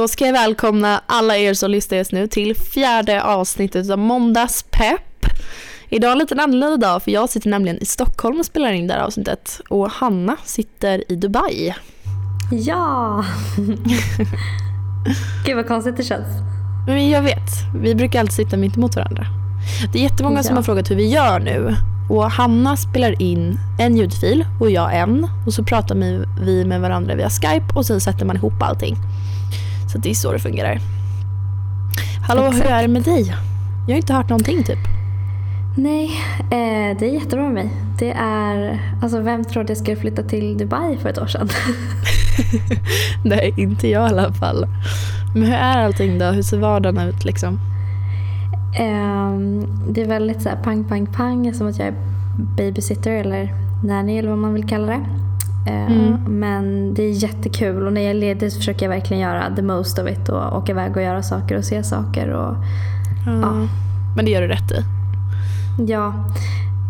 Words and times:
Då 0.00 0.08
ska 0.08 0.26
jag 0.26 0.32
välkomna 0.32 1.02
alla 1.06 1.36
er 1.36 1.54
som 1.54 1.70
lyssnar 1.70 1.98
just 1.98 2.12
nu 2.12 2.26
till 2.26 2.56
fjärde 2.56 3.22
avsnittet 3.22 3.90
av 3.90 3.98
Måndagspepp. 3.98 5.26
Idag 5.88 6.08
är 6.08 6.12
en 6.12 6.18
lite 6.18 6.34
annorlunda 6.34 6.76
dag 6.76 7.02
för 7.02 7.10
jag 7.10 7.30
sitter 7.30 7.48
nämligen 7.48 7.78
i 7.82 7.84
Stockholm 7.86 8.38
och 8.38 8.46
spelar 8.46 8.72
in 8.72 8.86
det 8.86 8.94
här 8.94 9.00
avsnittet 9.00 9.60
och 9.68 9.90
Hanna 9.90 10.36
sitter 10.44 11.12
i 11.12 11.16
Dubai. 11.16 11.74
Ja! 12.52 13.24
Gud 15.46 15.56
vad 15.56 15.66
konstigt 15.66 15.96
det 15.96 16.02
känns. 16.02 16.28
Men 16.86 17.08
jag 17.08 17.22
vet, 17.22 17.50
vi 17.82 17.94
brukar 17.94 18.20
alltid 18.20 18.36
sitta 18.36 18.56
mitt 18.56 18.76
emot 18.76 18.96
varandra. 18.96 19.26
Det 19.92 19.98
är 19.98 20.02
jättemånga 20.02 20.38
ja. 20.38 20.42
som 20.42 20.56
har 20.56 20.62
frågat 20.62 20.90
hur 20.90 20.96
vi 20.96 21.08
gör 21.08 21.40
nu 21.40 21.76
och 22.10 22.30
Hanna 22.30 22.76
spelar 22.76 23.22
in 23.22 23.58
en 23.78 23.96
ljudfil 23.96 24.46
och 24.60 24.70
jag 24.70 24.96
en 24.96 25.28
och 25.46 25.54
så 25.54 25.64
pratar 25.64 25.94
vi 26.44 26.64
med 26.64 26.80
varandra 26.80 27.14
via 27.14 27.30
Skype 27.30 27.74
och 27.74 27.86
sen 27.86 28.00
sätter 28.00 28.26
man 28.26 28.36
ihop 28.36 28.62
allting. 28.62 28.96
Så 29.92 29.98
det 29.98 30.10
är 30.10 30.14
så 30.14 30.32
det 30.32 30.38
fungerar. 30.38 30.80
Hallå, 32.28 32.46
Exakt. 32.46 32.66
hur 32.66 32.72
är 32.72 32.82
det 32.82 32.88
med 32.88 33.02
dig? 33.02 33.34
Jag 33.86 33.94
har 33.94 33.96
inte 33.96 34.14
hört 34.14 34.28
någonting 34.28 34.64
typ. 34.64 34.78
Nej, 35.76 36.10
eh, 36.40 36.98
det 36.98 37.08
är 37.08 37.14
jättebra 37.14 37.44
med 37.44 37.54
mig. 37.54 37.70
Det 37.98 38.10
är, 38.10 38.80
alltså 39.02 39.20
vem 39.20 39.44
trodde 39.44 39.70
jag 39.70 39.78
skulle 39.78 39.96
flytta 39.96 40.22
till 40.22 40.58
Dubai 40.58 40.98
för 40.98 41.08
ett 41.08 41.18
år 41.18 41.26
sedan? 41.26 41.48
Nej, 43.24 43.54
inte 43.56 43.88
jag 43.88 44.10
i 44.10 44.14
alla 44.14 44.32
fall. 44.32 44.66
Men 45.34 45.42
hur 45.42 45.54
är 45.54 45.84
allting 45.84 46.18
då? 46.18 46.24
Hur 46.24 46.42
ser 46.42 46.58
vardagen 46.58 46.98
ut 46.98 47.24
liksom? 47.24 47.60
Eh, 48.78 49.38
det 49.88 50.02
är 50.02 50.06
väldigt 50.08 50.42
så 50.42 50.48
här 50.48 50.56
pang, 50.56 50.84
pang, 50.84 51.06
pang. 51.06 51.54
Som 51.54 51.68
att 51.68 51.78
jag 51.78 51.88
är 51.88 51.94
babysitter 52.56 53.10
eller 53.10 53.54
nanny 53.84 54.18
eller 54.18 54.28
vad 54.28 54.38
man 54.38 54.54
vill 54.54 54.68
kalla 54.68 54.86
det. 54.86 55.00
Eh, 55.70 55.92
mm. 55.92 56.38
Men 56.38 56.94
det 56.94 57.02
är 57.02 57.10
jättekul 57.10 57.86
och 57.86 57.92
när 57.92 58.00
jag 58.00 58.10
är 58.10 58.14
ledig 58.14 58.52
så 58.52 58.58
försöker 58.58 58.86
jag 58.86 58.90
verkligen 58.90 59.22
göra 59.22 59.56
the 59.56 59.62
most 59.62 59.98
of 59.98 60.08
it 60.08 60.28
och 60.28 60.56
åka 60.56 60.72
iväg 60.72 60.96
och 60.96 61.02
göra 61.02 61.22
saker 61.22 61.56
och 61.56 61.64
se 61.64 61.84
saker. 61.84 62.28
Och, 62.28 62.54
mm. 63.26 63.40
ja. 63.40 63.68
Men 64.16 64.24
det 64.24 64.30
gör 64.30 64.42
du 64.42 64.48
rätt 64.48 64.72
i. 64.72 64.84
Ja. 65.88 66.14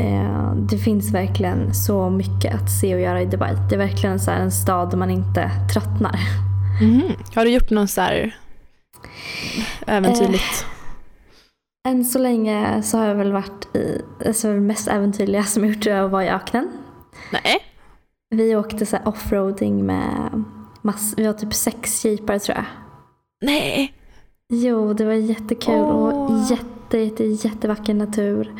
Eh, 0.00 0.52
det 0.54 0.78
finns 0.78 1.14
verkligen 1.14 1.74
så 1.74 2.10
mycket 2.10 2.54
att 2.54 2.70
se 2.70 2.94
och 2.94 3.00
göra 3.00 3.22
i 3.22 3.26
Dubai. 3.26 3.56
Det 3.68 3.74
är 3.74 3.78
verkligen 3.78 4.20
så 4.20 4.30
en 4.30 4.50
stad 4.50 4.90
där 4.90 4.98
man 4.98 5.10
inte 5.10 5.50
tröttnar. 5.72 6.20
Mm. 6.80 7.12
Har 7.34 7.44
du 7.44 7.50
gjort 7.50 7.70
något 7.70 7.90
så 7.90 8.00
här 8.00 8.36
äventyrligt? 9.86 10.66
Eh, 11.84 11.90
än 11.90 12.04
så 12.04 12.18
länge 12.18 12.82
så 12.82 12.98
har 12.98 13.06
jag 13.06 13.14
väl 13.14 13.32
varit 13.32 13.76
i, 13.76 14.02
alltså 14.26 14.48
mest 14.48 14.88
äventyrliga 14.88 15.42
som 15.42 15.64
jag 15.64 15.74
gjort 15.74 16.10
vara 16.10 16.24
i 16.24 16.28
öknen. 16.28 16.70
Nej. 17.32 17.69
Vi 18.30 18.56
åkte 18.56 18.86
så 18.86 18.96
offroading 19.04 19.86
med 19.86 20.44
mass, 20.82 21.14
vi 21.16 21.26
var 21.26 21.32
typ 21.32 21.54
sex 21.54 22.04
jeepar 22.04 22.38
tror 22.38 22.56
jag. 22.56 22.64
Nej! 23.40 23.94
Jo, 24.52 24.92
det 24.92 25.04
var 25.04 25.12
jättekul 25.12 25.74
oh. 25.74 26.06
och 26.06 26.50
jätte, 26.50 26.98
jätte, 26.98 27.24
jättevacker 27.24 27.94
natur. 27.94 28.52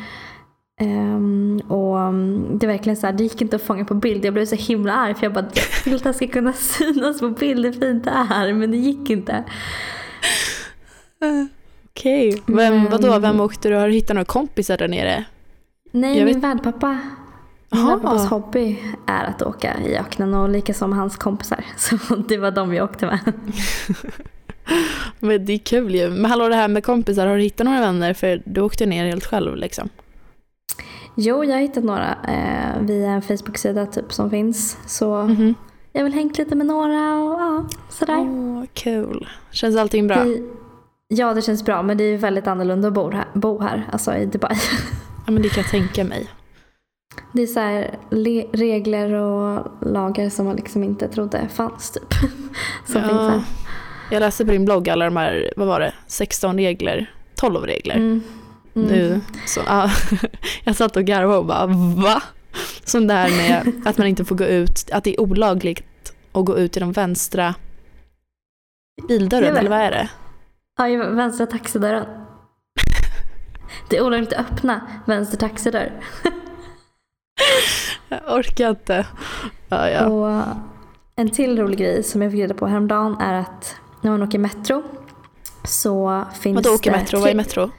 Um, 0.81 1.59
och 1.67 1.97
um, 1.97 2.57
det 2.57 2.65
är 2.65 2.67
verkligen 2.71 2.97
så 2.97 3.05
här, 3.05 3.13
det 3.13 3.23
gick 3.23 3.41
inte 3.41 3.55
att 3.55 3.61
fånga 3.61 3.85
på 3.85 3.93
bild. 3.93 4.25
Jag 4.25 4.33
blev 4.33 4.45
så 4.45 4.55
himla 4.55 4.93
arg 4.93 5.15
för 5.15 5.23
jag 5.23 5.33
bara, 5.33 5.45
jag 5.53 5.63
vill 5.85 5.95
att 5.95 6.03
det 6.03 6.13
ska 6.13 6.27
kunna 6.27 6.53
synas 6.77 7.19
på 7.19 7.29
bild 7.29 7.65
hur 7.65 7.73
fint 7.73 8.03
det 8.03 8.11
är. 8.11 8.53
Men 8.53 8.71
det 8.71 8.77
gick 8.77 9.09
inte. 9.09 9.43
Okej, 11.89 12.29
okay. 12.29 12.55
Vem, 12.55 12.85
vadå, 12.85 13.19
vem 13.19 13.41
åkte 13.41 13.69
du? 13.69 13.75
Har 13.75 13.87
du 13.87 13.93
hittat 13.93 14.15
några 14.15 14.25
kompisar 14.25 14.77
där 14.77 14.87
nere? 14.87 15.25
Nej, 15.91 16.17
jag 16.17 16.25
min 16.25 16.35
vet... 16.35 16.43
värdpappa 16.43 16.99
min 17.71 17.85
pappas 17.85 18.29
hobby 18.29 18.79
är 19.05 19.23
att 19.23 19.41
åka 19.41 19.77
i 19.85 19.95
öknen 19.97 20.33
och 20.33 20.49
lika 20.49 20.73
som 20.73 20.93
hans 20.93 21.17
kompisar. 21.17 21.65
Så 21.77 22.15
det 22.27 22.37
var 22.37 22.51
de 22.51 22.73
jag 22.73 22.89
åkte 22.89 23.05
med. 23.05 23.19
Men 25.19 25.45
det 25.45 25.53
är 25.53 25.57
kul 25.57 25.95
ju. 25.95 26.09
Men 26.09 26.31
hallå 26.31 26.49
det 26.49 26.55
här 26.55 26.67
med 26.67 26.85
kompisar, 26.85 27.27
har 27.27 27.35
du 27.35 27.41
hittat 27.41 27.65
några 27.65 27.79
vänner? 27.79 28.13
För 28.13 28.41
du 28.45 28.61
åkte 28.61 28.85
ner 28.85 29.05
helt 29.05 29.25
själv 29.25 29.55
liksom. 29.55 29.89
Jo, 31.15 31.43
jag 31.43 31.53
har 31.53 31.61
hittat 31.61 31.83
några 31.83 32.15
eh, 32.27 32.81
via 32.81 33.11
en 33.11 33.21
Facebook-sida 33.21 33.85
typ 33.85 34.13
som 34.13 34.29
finns. 34.29 34.77
Så 34.85 35.15
mm 35.15 35.35
-hmm. 35.35 35.53
jag 35.91 36.03
väl 36.03 36.13
hängt 36.13 36.37
lite 36.37 36.55
med 36.55 36.67
några 36.67 37.19
och 37.19 37.41
ja, 37.41 37.65
sådär. 37.89 38.17
Åh, 38.19 38.27
oh, 38.27 38.65
kul. 38.73 39.27
Känns 39.51 39.77
allting 39.77 40.07
bra? 40.07 40.23
Det, 40.23 40.41
ja, 41.07 41.33
det 41.33 41.41
känns 41.41 41.65
bra. 41.65 41.81
Men 41.83 41.97
det 41.97 42.03
är 42.03 42.17
väldigt 42.17 42.47
annorlunda 42.47 42.87
att 42.87 42.93
bo 42.93 43.11
här, 43.11 43.25
bo 43.33 43.61
här 43.61 43.87
alltså 43.91 44.15
i 44.15 44.25
Dubai. 44.25 44.57
Ja, 45.25 45.31
men 45.31 45.41
det 45.41 45.49
kan 45.49 45.63
jag 45.63 45.71
tänka 45.71 46.03
mig. 46.03 46.27
Det 47.33 47.41
är 47.41 47.47
så 47.47 47.59
här, 47.59 47.97
regler 48.53 49.13
och 49.13 49.71
lagar 49.81 50.29
som 50.29 50.45
man 50.45 50.55
liksom 50.55 50.83
inte 50.83 51.07
trodde 51.07 51.47
fanns 51.53 51.91
typ. 51.91 52.13
som 52.85 53.01
ja, 53.01 53.07
finns 53.07 53.19
här. 53.19 53.41
Jag 54.11 54.19
läste 54.19 54.45
på 54.45 54.51
din 54.51 54.65
blogg 54.65 54.89
alla 54.89 55.05
de 55.05 55.17
här, 55.17 55.53
vad 55.55 55.67
var 55.67 55.79
det, 55.79 55.93
16 56.07 56.57
regler, 56.57 57.11
12 57.35 57.63
regler. 57.63 57.95
Mm. 57.95 58.21
Mm. 58.75 58.87
Nu, 58.87 59.21
så, 59.45 59.61
ah, 59.67 59.89
jag 60.63 60.75
satt 60.75 60.97
och 60.97 61.03
garvade 61.03 61.37
och 61.37 61.45
bara 61.45 61.65
va? 62.03 62.23
Som 62.83 63.07
det 63.07 63.13
här 63.13 63.29
med 63.29 63.81
att 63.85 63.97
man 63.97 64.07
inte 64.07 64.25
får 64.25 64.35
gå 64.35 64.45
ut, 64.45 64.89
att 64.91 65.03
det 65.03 65.15
är 65.15 65.21
olagligt 65.21 66.13
att 66.31 66.45
gå 66.45 66.57
ut 66.57 66.77
i 66.77 66.79
de 66.79 66.91
vänstra 66.91 67.55
bildörren, 69.07 69.57
eller 69.57 69.69
vad 69.69 69.79
är 69.79 69.91
det? 69.91 70.09
Ja, 70.77 71.09
vänstra 71.09 71.45
taxidörren. 71.45 72.05
Det 73.89 73.97
är 73.97 74.05
olagligt 74.05 74.33
att 74.33 74.39
öppna 74.39 74.87
vänster 75.05 75.37
taxidörr. 75.37 75.91
Jag 78.11 78.37
orkar 78.37 78.69
inte. 78.69 79.07
Ja, 79.69 79.89
ja. 79.89 80.07
Och 80.07 80.43
en 81.15 81.29
till 81.29 81.59
rolig 81.59 81.79
grej 81.79 82.03
som 82.03 82.21
jag 82.21 82.31
fick 82.31 82.41
reda 82.41 82.53
på 82.53 82.67
häromdagen 82.67 83.15
är 83.19 83.33
att 83.33 83.75
när 84.01 84.11
man 84.11 84.23
åker 84.23 84.39
metro 84.39 84.83
så 85.63 86.25
finns 86.39 86.55
Vadå 86.55 86.75
åker 86.75 86.91
metro? 86.91 87.19
Vad 87.19 87.29
är 87.29 87.35
metro? 87.35 87.69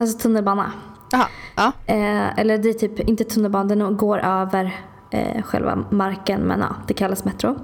Alltså 0.00 0.18
tunnelbana. 0.18 0.72
Aha, 1.14 1.28
ja. 1.56 1.72
Eh, 1.86 2.38
eller 2.38 2.58
det 2.58 2.68
är 2.68 2.72
typ 2.72 3.00
inte 3.00 3.24
tunnelbana, 3.24 3.74
den 3.74 3.96
går 3.96 4.18
över 4.18 4.76
eh, 5.10 5.42
själva 5.42 5.84
marken 5.90 6.40
men 6.40 6.60
ja, 6.60 6.76
det 6.86 6.94
kallas 6.94 7.24
metro. 7.24 7.58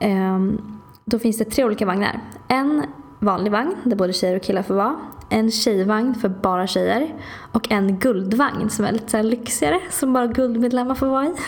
Eh, 0.00 0.38
då 1.04 1.18
finns 1.18 1.38
det 1.38 1.44
tre 1.44 1.64
olika 1.64 1.86
vagnar. 1.86 2.20
En 2.48 2.82
vanlig 3.18 3.52
vagn 3.52 3.76
där 3.84 3.96
både 3.96 4.12
tjejer 4.12 4.36
och 4.36 4.42
killar 4.42 4.62
får 4.62 4.74
vara. 4.74 4.96
En 5.30 5.50
tjejvagn 5.50 6.14
för 6.14 6.28
bara 6.28 6.66
tjejer. 6.66 7.14
Och 7.52 7.72
en 7.72 7.98
guldvagn 7.98 8.70
som 8.70 8.84
är 8.84 8.92
lite 8.92 9.10
så 9.10 9.22
lyxigare 9.22 9.80
som 9.90 10.12
bara 10.12 10.26
guldmedlemmar 10.26 10.94
får 10.94 11.06
vara 11.06 11.26
i. 11.26 11.32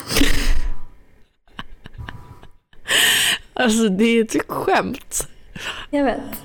Alltså 3.59 3.89
det 3.89 4.05
är 4.05 4.25
ett 4.25 4.37
skämt. 4.49 5.29
Jag 5.91 6.05
vet. 6.05 6.43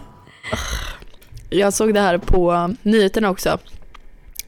Jag 1.49 1.73
såg 1.73 1.93
det 1.93 1.99
här 1.99 2.17
på 2.17 2.73
nyheterna 2.81 3.29
också. 3.29 3.57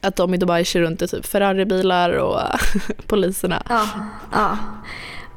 Att 0.00 0.16
de 0.16 0.34
i 0.34 0.36
Dubai 0.36 0.64
kör 0.64 0.80
runt 0.80 1.02
i 1.02 1.08
typ 1.08 1.26
Ferraribilar 1.26 2.10
och 2.10 2.40
poliserna. 3.06 3.62
Ja, 3.68 3.88
ja. 4.32 4.58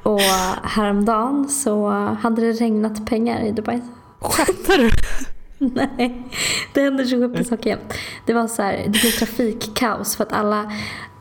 Och 0.03 0.21
häromdagen 0.63 1.49
så 1.49 1.89
hade 2.21 2.41
det 2.41 2.51
regnat 2.51 3.05
pengar 3.05 3.41
i 3.41 3.51
Dubai. 3.51 3.81
Skämtar 4.19 4.77
du? 4.77 4.89
Nej, 5.97 6.23
det 6.73 6.81
händer 6.81 7.05
så 7.05 7.15
sjuka 7.15 7.43
saker 7.43 7.69
jämt. 7.69 7.93
Det 8.25 8.33
var 8.33 8.47
så 8.47 8.61
här, 8.61 8.77
det 8.83 8.89
blev 8.89 9.11
trafikkaos 9.11 10.15
för 10.15 10.23
att 10.23 10.33
alla 10.33 10.71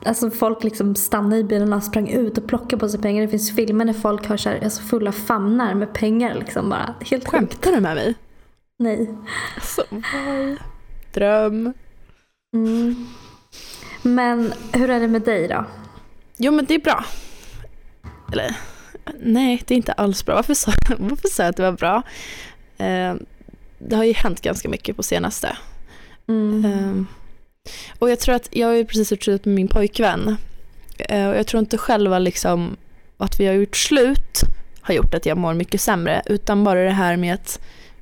Alltså 0.05 0.31
folk 0.31 0.65
liksom 0.65 0.95
stannade 0.95 1.37
i 1.37 1.45
bilarna 1.45 1.77
och 1.77 1.83
sprang 1.83 2.09
ut 2.09 2.39
och 2.39 2.47
plockade 2.47 2.81
på 2.81 2.89
sig 2.89 3.01
pengar. 3.01 3.23
Det 3.23 3.29
finns 3.29 3.57
filmer 3.57 3.85
när 3.85 3.93
folk 3.93 4.29
har 4.29 4.37
så 4.37 4.49
här, 4.49 4.65
alltså 4.65 4.83
fulla 4.83 5.13
famnar 5.13 5.75
med 5.75 5.93
pengar 5.93 6.35
liksom 6.35 6.71
bara. 6.71 6.95
Helt 7.01 7.29
Skämtar 7.29 7.73
du 7.73 7.81
med 7.81 7.95
mig? 7.95 8.15
Nej. 8.79 9.15
Alltså, 9.55 9.85
dröm. 11.15 11.73
Mm. 12.55 13.07
Men 14.03 14.53
hur 14.73 14.91
är 14.91 15.01
det 15.01 15.09
med 15.09 15.23
dig 15.23 15.49
då? 15.49 15.65
Jo 16.37 16.53
men 16.53 16.65
det 16.65 16.75
är 16.75 16.79
bra. 16.79 17.05
Eller 18.33 18.57
nej, 19.21 19.63
det 19.67 19.75
är 19.75 19.77
inte 19.77 19.93
alls 19.93 20.25
bra. 20.27 20.35
Varför 20.35 20.55
sa, 20.55 20.73
varför 20.99 21.29
sa 21.29 21.43
jag 21.43 21.51
att 21.51 21.57
det 21.57 21.63
var 21.63 21.73
bra? 21.73 22.03
Eh, 22.79 23.15
det 23.89 23.97
har 23.97 24.05
ju 24.05 24.13
hänt 24.13 24.41
ganska 24.41 24.69
mycket 24.69 24.97
på 24.97 25.03
senaste. 25.03 25.57
Mm. 26.29 26.65
Um, 26.65 27.07
och 27.99 28.11
jag 28.11 28.21
tror 28.21 28.35
att 28.35 28.49
jag 28.51 28.67
har 28.67 28.75
ju 28.75 28.85
precis 28.85 29.11
gjort 29.11 29.23
slut 29.23 29.45
med 29.45 29.55
min 29.55 29.69
pojkvän. 29.69 30.37
Uh, 31.13 31.29
och 31.29 31.37
jag 31.37 31.47
tror 31.47 31.61
inte 31.61 31.79
själva 31.79 32.19
liksom 32.19 32.77
att 33.17 33.41
vi 33.41 33.47
har 33.47 33.55
gjort 33.55 33.77
slut 33.77 34.41
har 34.81 34.95
gjort 34.95 35.15
att 35.15 35.27
jag 35.27 35.39
mår 35.39 35.55
mycket 35.55 35.81
sämre. 35.81 36.23
Utan 36.27 36.65
bara 36.65 36.85
det 36.85 36.91
här 36.91 37.17
med 37.17 37.35
att 37.35 37.61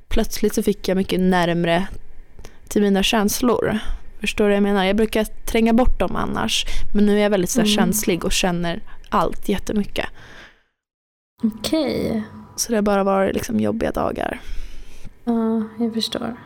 plötsligt 0.08 0.54
så 0.54 0.62
fick 0.62 0.88
jag 0.88 0.96
mycket 0.96 1.20
närmre 1.20 1.86
till 2.69 2.82
mina 2.82 3.02
känslor. 3.02 3.78
Förstår 4.20 4.44
du 4.44 4.50
vad 4.50 4.56
jag 4.56 4.62
menar? 4.62 4.84
Jag 4.84 4.96
brukar 4.96 5.25
tränga 5.25 5.72
bort 5.72 5.98
dem 5.98 6.16
annars. 6.16 6.64
Men 6.94 7.06
nu 7.06 7.19
är 7.19 7.22
jag 7.22 7.31
väldigt 7.31 7.50
så 7.50 7.60
mm. 7.60 7.72
känslig 7.72 8.25
och 8.25 8.32
känner 8.32 8.82
allt 9.08 9.48
jättemycket. 9.48 10.06
Okej. 11.42 12.06
Okay. 12.06 12.22
Så 12.56 12.72
det 12.72 12.76
har 12.76 12.82
bara 12.82 13.04
varit 13.04 13.34
liksom 13.34 13.60
jobbiga 13.60 13.90
dagar. 13.90 14.40
Ja, 15.25 15.62
jag 15.79 15.94
förstår. 15.94 16.37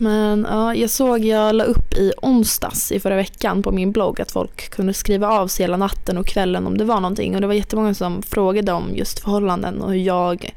Men 0.00 0.46
ja, 0.50 0.74
jag 0.74 0.90
såg, 0.90 1.24
jag 1.24 1.54
la 1.54 1.64
upp 1.64 1.94
i 1.94 2.12
onsdags 2.22 2.92
i 2.92 3.00
förra 3.00 3.16
veckan 3.16 3.62
på 3.62 3.72
min 3.72 3.92
blogg 3.92 4.20
att 4.20 4.30
folk 4.30 4.70
kunde 4.70 4.94
skriva 4.94 5.28
av 5.28 5.48
sig 5.48 5.64
hela 5.64 5.76
natten 5.76 6.18
och 6.18 6.26
kvällen 6.26 6.66
om 6.66 6.78
det 6.78 6.84
var 6.84 7.00
någonting. 7.00 7.34
Och 7.34 7.40
det 7.40 7.46
var 7.46 7.54
jättemånga 7.54 7.94
som 7.94 8.22
frågade 8.22 8.72
om 8.72 8.94
just 8.94 9.18
förhållanden 9.18 9.82
och 9.82 9.90
hur 9.90 10.00
jag 10.00 10.54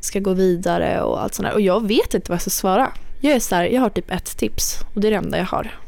ska 0.00 0.20
gå 0.20 0.32
vidare 0.32 1.02
och 1.02 1.22
allt 1.22 1.34
sånt 1.34 1.48
där. 1.48 1.54
Och 1.54 1.60
jag 1.60 1.86
vet 1.86 2.14
inte 2.14 2.30
vad 2.30 2.36
jag 2.36 2.40
ska 2.40 2.50
svara. 2.50 2.92
Jag 3.20 3.32
är 3.32 3.40
så 3.40 3.54
här, 3.54 3.64
jag 3.64 3.80
har 3.80 3.90
typ 3.90 4.10
ett 4.10 4.36
tips 4.36 4.80
och 4.94 5.00
det 5.00 5.08
är 5.08 5.10
det 5.10 5.16
enda 5.16 5.38
jag 5.38 5.46
har. 5.46 5.78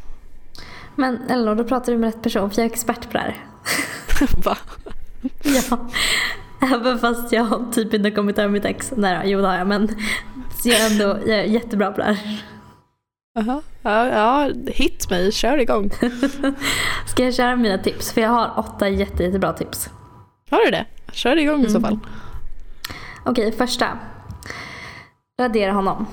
Men 0.97 1.19
Elinor, 1.31 1.55
då 1.55 1.65
pratar 1.65 1.93
du 1.93 1.99
med 1.99 2.15
rätt 2.15 2.23
person 2.23 2.50
för 2.50 2.62
jag 2.62 2.71
är 2.71 2.73
expert 2.73 3.03
på 3.03 3.12
det 3.12 3.19
här. 3.19 3.37
Va? 4.45 4.57
ja. 5.43 5.79
Även 6.72 6.99
fast 6.99 7.32
jag 7.32 7.72
typ 7.72 7.94
inte 7.94 8.08
har 8.08 8.14
kommit 8.14 8.38
över 8.38 8.49
mitt 8.49 8.64
ex. 8.64 8.93
Nej 8.96 9.19
då, 9.22 9.31
jo 9.31 9.40
det 9.40 9.46
har 9.46 9.56
jag 9.56 9.66
men 9.66 9.88
jag 10.64 10.81
är 10.81 10.90
ändå 10.90 11.19
jag 11.26 11.38
är 11.38 11.44
jättebra 11.44 11.90
på 11.93 11.96
det 11.96 12.05
här. 12.05 12.44
Jaha, 13.34 13.62
ja, 13.82 14.06
ja, 14.06 14.50
hit 14.66 15.11
mig, 15.11 15.32
kör 15.32 15.58
igång. 15.58 15.90
Ska 17.06 17.25
jag 17.25 17.34
köra 17.34 17.56
mina 17.56 17.78
tips? 17.78 18.12
För 18.12 18.20
jag 18.20 18.28
har 18.31 18.52
åtta 18.56 18.88
jätte, 18.88 19.22
jättebra 19.25 19.52
tips. 19.52 19.90
Har 20.50 20.64
du 20.64 20.70
det? 20.70 20.87
Kör 21.12 21.37
igång 21.37 21.64
i 21.64 21.70
så 21.70 21.81
fall. 21.81 21.99
Okej, 23.25 23.52
första. 23.52 23.99
Radera 25.40 25.72
honom. 25.72 26.06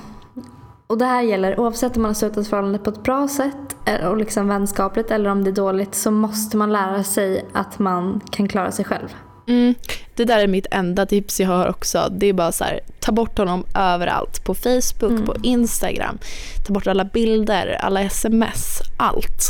Och 0.86 0.98
det 0.98 1.04
här 1.04 1.22
gäller 1.22 1.60
oavsett 1.60 1.96
om 1.96 2.02
man 2.02 2.08
har 2.08 2.14
slutat 2.14 2.48
förhållandet 2.48 2.84
på 2.84 2.90
ett 2.90 3.02
bra 3.02 3.28
sätt 3.28 3.76
eh, 3.86 4.06
och 4.06 4.16
liksom 4.16 4.48
vänskapligt 4.48 5.10
eller 5.10 5.30
om 5.30 5.44
det 5.44 5.50
är 5.50 5.54
dåligt 5.54 5.94
så 5.94 6.10
måste 6.10 6.56
man 6.56 6.72
lära 6.72 7.04
sig 7.04 7.46
att 7.52 7.78
man 7.78 8.20
kan 8.30 8.48
klara 8.48 8.70
sig 8.70 8.84
själv. 8.84 9.14
Mm, 9.48 9.74
det 10.14 10.24
där 10.24 10.38
är 10.38 10.46
mitt 10.46 10.66
enda 10.70 11.06
tips 11.06 11.40
jag 11.40 11.48
har 11.48 11.68
också. 11.68 12.08
Det 12.10 12.26
är 12.26 12.32
bara 12.32 12.52
så 12.52 12.64
här, 12.64 12.80
ta 13.00 13.12
bort 13.12 13.38
honom 13.38 13.64
överallt. 13.74 14.44
På 14.44 14.54
Facebook, 14.54 15.10
Mm. 15.10 15.24
på 15.24 15.34
Instagram. 15.42 16.18
Ta 16.66 16.72
bort 16.72 16.86
alla 16.86 17.04
bilder, 17.04 17.76
alla 17.80 18.00
sms, 18.00 18.78
allt. 18.96 19.42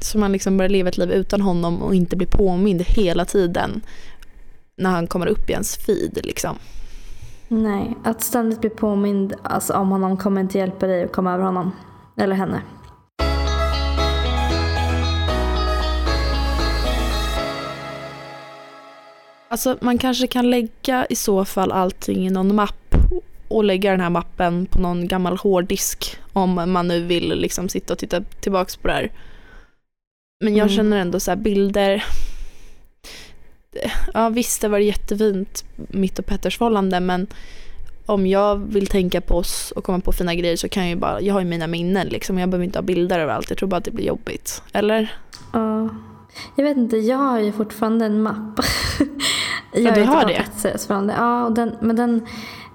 Så 0.00 0.18
man 0.18 0.32
liksom 0.32 0.56
börjar 0.56 0.68
leva 0.68 0.88
ett 0.88 0.98
liv 0.98 1.10
utan 1.10 1.40
honom 1.40 1.82
och 1.82 1.94
inte 1.94 2.16
blir 2.16 2.28
påmind 2.28 2.82
hela 2.82 3.24
tiden 3.24 3.80
när 4.76 4.90
han 4.90 5.06
kommer 5.06 5.26
upp 5.26 5.50
i 5.50 5.52
ens 5.52 5.76
feed. 5.76 6.18
Liksom. 6.22 6.56
Nej, 7.48 7.96
att 8.04 8.22
ständigt 8.22 8.60
bli 8.60 8.70
påmind 8.70 9.34
alltså, 9.42 9.72
om 9.74 9.88
honom 9.90 10.16
kommer 10.16 10.40
inte 10.40 10.58
hjälpa 10.58 10.86
dig 10.86 11.04
att 11.04 11.12
komma 11.12 11.34
över 11.34 11.44
honom. 11.44 11.72
Eller 12.16 12.36
henne. 12.36 12.60
Alltså 19.52 19.76
man 19.80 19.98
kanske 19.98 20.26
kan 20.26 20.50
lägga 20.50 21.06
i 21.10 21.16
så 21.16 21.44
fall 21.44 21.72
allting 21.72 22.26
i 22.26 22.30
någon 22.30 22.54
mapp 22.54 22.94
och 23.48 23.64
lägga 23.64 23.90
den 23.90 24.00
här 24.00 24.10
mappen 24.10 24.66
på 24.66 24.78
någon 24.80 25.08
gammal 25.08 25.36
hårddisk 25.36 26.16
om 26.32 26.50
man 26.72 26.88
nu 26.88 27.00
vill 27.04 27.28
liksom 27.40 27.68
sitta 27.68 27.92
och 27.92 27.98
titta 27.98 28.20
tillbaks 28.20 28.76
på 28.76 28.88
det 28.88 28.94
här. 28.94 29.12
Men 30.44 30.56
jag 30.56 30.64
Mm. 30.64 30.76
känner 30.76 30.96
ändå 30.96 31.20
så 31.20 31.30
här 31.30 31.36
bilder. 31.36 32.04
Ja 34.14 34.28
visst 34.28 34.60
det 34.60 34.68
var 34.68 34.78
jättefint 34.78 35.64
mitt 35.76 36.18
och 36.18 36.26
Petters 36.26 36.58
förhållande 36.58 37.00
men 37.00 37.26
om 38.06 38.26
jag 38.26 38.56
vill 38.56 38.86
tänka 38.86 39.20
på 39.20 39.34
oss 39.34 39.70
och 39.76 39.84
komma 39.84 40.00
på 40.00 40.12
fina 40.12 40.34
grejer 40.34 40.56
så 40.56 40.68
kan 40.68 40.82
jag 40.82 40.90
ju 40.90 40.96
bara, 40.96 41.20
jag 41.20 41.34
har 41.34 41.40
ju 41.40 41.46
mina 41.46 41.66
minnen 41.66 42.08
liksom. 42.08 42.38
Jag 42.38 42.48
behöver 42.48 42.64
inte 42.64 42.78
ha 42.78 42.82
bilder 42.82 43.18
överallt. 43.20 43.50
Jag 43.50 43.58
tror 43.58 43.68
bara 43.68 43.76
att 43.76 43.84
det 43.84 43.90
blir 43.90 44.06
jobbigt. 44.06 44.62
Eller? 44.72 45.14
Ja. 45.52 45.88
Jag 46.56 46.64
vet 46.64 46.76
inte, 46.76 46.96
jag 46.96 47.16
har 47.18 47.38
ju 47.40 47.52
fortfarande 47.52 48.04
en 48.06 48.22
mapp. 48.22 48.60
jag 49.72 49.82
Ja, 49.82 49.94
du 49.94 50.02
har 50.02 50.30
inte 50.30 50.42
det? 50.72 50.78
förhållande. 50.86 51.14
Ja, 51.18 51.44
och 51.44 51.52
den, 51.52 51.76
men 51.80 51.96
den, 51.96 52.26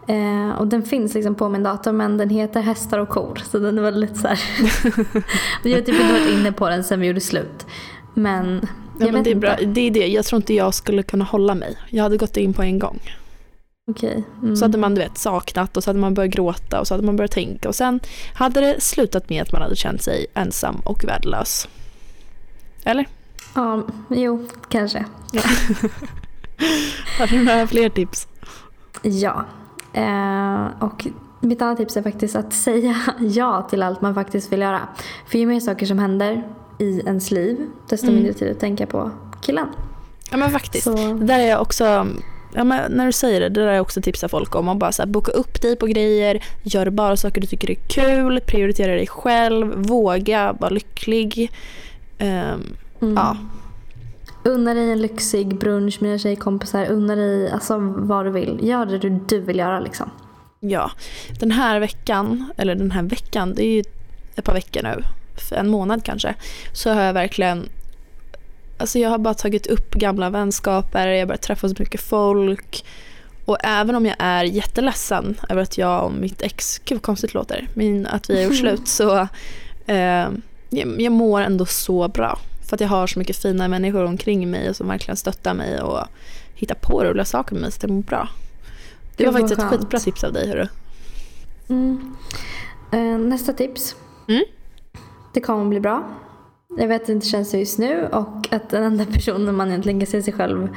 eh, 0.08 0.58
och 0.60 0.68
den 0.68 0.84
finns 0.84 1.14
liksom 1.14 1.36
på 1.36 1.50
min 1.50 1.64
dator 1.64 1.92
men 1.92 2.18
den 2.18 2.30
heter 2.30 2.62
hästar 2.62 3.00
och 3.00 3.10
kor. 3.10 3.42
Så 3.52 3.60
den 3.60 3.78
är 3.78 3.82
väldigt 3.82 4.18
så 4.18 4.28
här. 4.28 4.40
jag 5.64 5.72
har 5.72 5.82
typ 5.82 5.90
inte 5.90 6.14
varit 6.14 6.34
inne 6.40 6.52
på 6.52 6.70
den 6.70 6.84
sen 6.84 7.00
vi 7.00 7.08
gjorde 7.08 7.22
slut. 7.22 7.66
Men 8.14 8.68
Ja, 9.00 9.12
men 9.12 9.24
det 9.24 9.30
är 9.30 9.34
inte. 9.34 9.36
bra. 9.36 9.56
Det 9.66 9.82
är 9.82 9.92
det. 9.92 10.08
Jag 10.08 10.26
tror 10.26 10.38
inte 10.38 10.54
jag 10.54 10.74
skulle 10.74 11.04
kunna 11.04 11.26
hålla 11.26 11.56
mig. 11.56 11.78
Jag 11.90 12.04
hade 12.04 12.18
gått 12.18 12.38
in 12.38 12.54
på 12.54 12.62
en 12.64 12.80
gång. 12.80 13.00
Okej. 13.92 14.24
Mm. 14.42 14.56
Så 14.56 14.66
hade 14.66 14.78
man 14.78 14.96
du 14.96 15.02
vet, 15.02 15.18
saknat 15.18 15.78
och 15.78 15.84
så 15.84 15.90
hade 15.90 16.00
man 16.00 16.14
börjat 16.14 16.34
gråta 16.34 16.80
och 16.80 16.88
så 16.88 16.94
hade 16.94 17.06
man 17.06 17.16
börjat 17.16 17.32
tänka 17.32 17.70
och 17.70 17.76
sen 17.76 18.00
hade 18.34 18.62
det 18.62 18.82
slutat 18.82 19.30
med 19.30 19.42
att 19.42 19.52
man 19.52 19.62
hade 19.62 19.76
känt 19.76 20.02
sig 20.02 20.26
ensam 20.34 20.76
och 20.86 21.04
värdelös. 21.04 21.68
Eller? 22.84 23.06
Ja, 23.56 23.84
jo, 24.10 24.48
kanske. 24.70 25.06
Har 27.20 27.28
du 27.28 27.44
några 27.44 27.68
fler 27.68 27.90
tips? 27.90 28.28
Ja. 29.02 29.46
Eh, 29.94 30.84
och 30.84 31.08
mitt 31.42 31.62
andra 31.62 31.76
tips 31.76 31.98
är 31.98 32.02
faktiskt 32.02 32.36
att 32.36 32.54
säga 32.54 32.96
ja 33.20 33.68
till 33.70 33.84
allt 33.84 34.02
man 34.02 34.16
faktiskt 34.16 34.52
vill 34.54 34.62
göra. 34.62 34.82
För 35.28 35.38
ju 35.38 35.46
mer 35.46 35.60
saker 35.60 35.86
som 35.86 36.00
händer 36.00 36.44
i 36.80 37.00
ens 37.00 37.32
liv, 37.32 37.58
desto 37.90 38.06
Mm. 38.08 38.16
mindre 38.16 38.34
tid 38.34 38.52
att 38.52 38.60
tänka 38.60 38.86
på 38.86 39.12
killen. 39.42 39.68
Ja 40.32 40.38
men 40.38 40.52
faktiskt. 40.52 40.84
Så, 40.84 40.96
Det 40.96 41.26
där 41.26 41.40
är 41.40 41.50
jag 41.50 41.62
också, 41.62 42.08
ja, 42.54 42.64
men 42.64 42.92
när 42.92 43.06
du 43.06 43.12
säger 43.12 43.40
det, 43.42 43.50
det 43.50 43.62
där 43.62 43.68
är 43.68 43.74
jag 43.74 43.82
också 43.82 44.02
tipsar 44.02 44.28
folk 44.28 44.56
om. 44.56 44.70
att 44.70 44.78
bara 44.78 44.92
så 44.92 45.02
här, 45.02 45.10
boka 45.10 45.32
upp 45.32 45.62
dig 45.62 45.76
på 45.76 45.86
grejer, 45.86 46.44
gör 46.64 46.90
bara 46.90 47.18
saker 47.18 47.42
du 47.42 47.48
tycker 47.48 47.72
är 47.72 47.76
kul, 47.76 48.42
prioritera 48.46 48.92
dig 48.92 49.08
själv, 49.08 49.74
våga 49.76 50.54
vara 50.60 50.70
lycklig. 50.70 51.52
Ehm, 52.18 52.62
mm. 53.02 53.16
Ja. 53.16 53.38
Unna 54.48 54.74
dig 54.74 54.92
en 54.92 55.02
lyxig 55.02 55.60
brunch 55.60 56.02
med 56.02 56.10
dina 56.10 56.20
tjejkompisar. 56.20 56.86
Unna 56.86 57.16
dig 57.16 57.52
alltså, 57.52 57.78
vad 57.80 58.26
du 58.26 58.32
vill. 58.32 58.60
Gör 58.62 58.86
det 58.86 58.98
du, 58.98 59.10
du 59.10 59.40
vill 59.40 59.58
göra 59.58 59.80
liksom. 59.80 60.10
Ja, 60.60 60.92
den 61.40 61.52
här 61.52 61.80
veckan, 61.80 62.46
eller 62.58 62.76
den 62.76 62.92
här 62.92 63.04
veckan, 63.04 63.54
det 63.56 63.64
är 63.66 63.76
ju 63.76 63.84
ett 64.36 64.44
par 64.44 64.54
veckor 64.54 64.84
nu, 64.84 65.04
för 65.50 65.56
en 65.56 65.70
månad 65.70 66.04
kanske, 66.04 66.36
så 66.74 66.90
har 66.90 67.02
jag 67.02 67.14
verkligen 67.14 67.70
Alltså 68.80 69.00
jag 69.00 69.10
har 69.10 69.18
bara 69.18 69.34
tagit 69.34 69.68
upp 69.68 69.94
gamla 69.94 70.30
vänskaper, 70.30 71.08
jag 71.08 71.20
har 71.20 71.26
börjat 71.26 71.42
träffa 71.42 71.70
så 71.70 71.76
mycket 71.80 72.02
folk. 72.02 72.86
Och 73.46 73.58
även 73.64 73.96
om 73.96 74.06
jag 74.06 74.16
är 74.20 74.44
jätteledsen 74.44 75.40
över 75.50 75.62
att 75.62 75.78
jag 75.78 76.06
och 76.06 76.12
mitt 76.12 76.42
ex, 76.42 76.80
gud 76.80 76.96
vad 76.96 77.02
konstigt 77.02 77.34
låter, 77.34 77.68
men 77.74 78.08
att 78.08 78.30
vi 78.30 78.36
har 78.36 78.44
gjort 78.44 78.56
slut 78.60 78.88
så 78.88 79.28
eh, 79.88 80.28
jag 80.70 81.12
mår 81.12 81.42
ändå 81.42 81.66
så 81.66 82.08
bra. 82.08 82.40
För 82.68 82.76
att 82.76 82.82
jag 82.82 82.88
har 82.88 83.08
så 83.08 83.20
mycket 83.20 83.38
fina 83.38 83.68
människor 83.68 84.04
omkring 84.06 84.52
mig 84.52 84.70
och 84.70 84.76
som 84.76 84.88
verkligen 84.88 85.18
stöttar 85.18 85.54
mig 85.54 85.82
och 85.82 86.00
hittar 86.54 86.76
på 86.76 87.04
roliga 87.04 87.26
saker 87.26 87.54
med 87.54 87.62
mig 87.62 87.72
så 87.72 87.88
det 87.88 87.94
mår 87.94 88.02
bra. 88.02 88.30
Det 89.18 89.26
var 89.26 89.32
vad 89.32 89.42
faktiskt 89.42 89.62
ett 89.62 89.70
skönt. 89.70 89.82
skitbra 89.82 90.00
tips 90.00 90.24
av 90.24 90.34
dig 90.34 90.50
hörru. 90.50 90.68
Mm. 91.70 92.16
Eh, 92.92 93.18
nästa 93.30 93.54
tips. 93.54 93.96
Mm. 94.28 94.44
Det 95.34 95.42
kommer 95.42 95.66
bli 95.66 95.80
bra. 95.80 96.04
Jag 96.78 96.88
vet 96.88 97.02
att 97.02 97.08
det 97.08 97.14
inte 97.14 97.28
känns 97.28 97.50
så 97.50 97.58
just 97.58 97.80
nu 97.80 98.08
och 98.12 98.48
att 98.54 98.70
den 98.70 98.84
enda 98.84 99.06
personen 99.06 99.56
man 99.56 99.68
egentligen 99.68 100.00
kan 100.00 100.08
se 100.08 100.24
sig 100.24 100.34
själv 100.34 100.70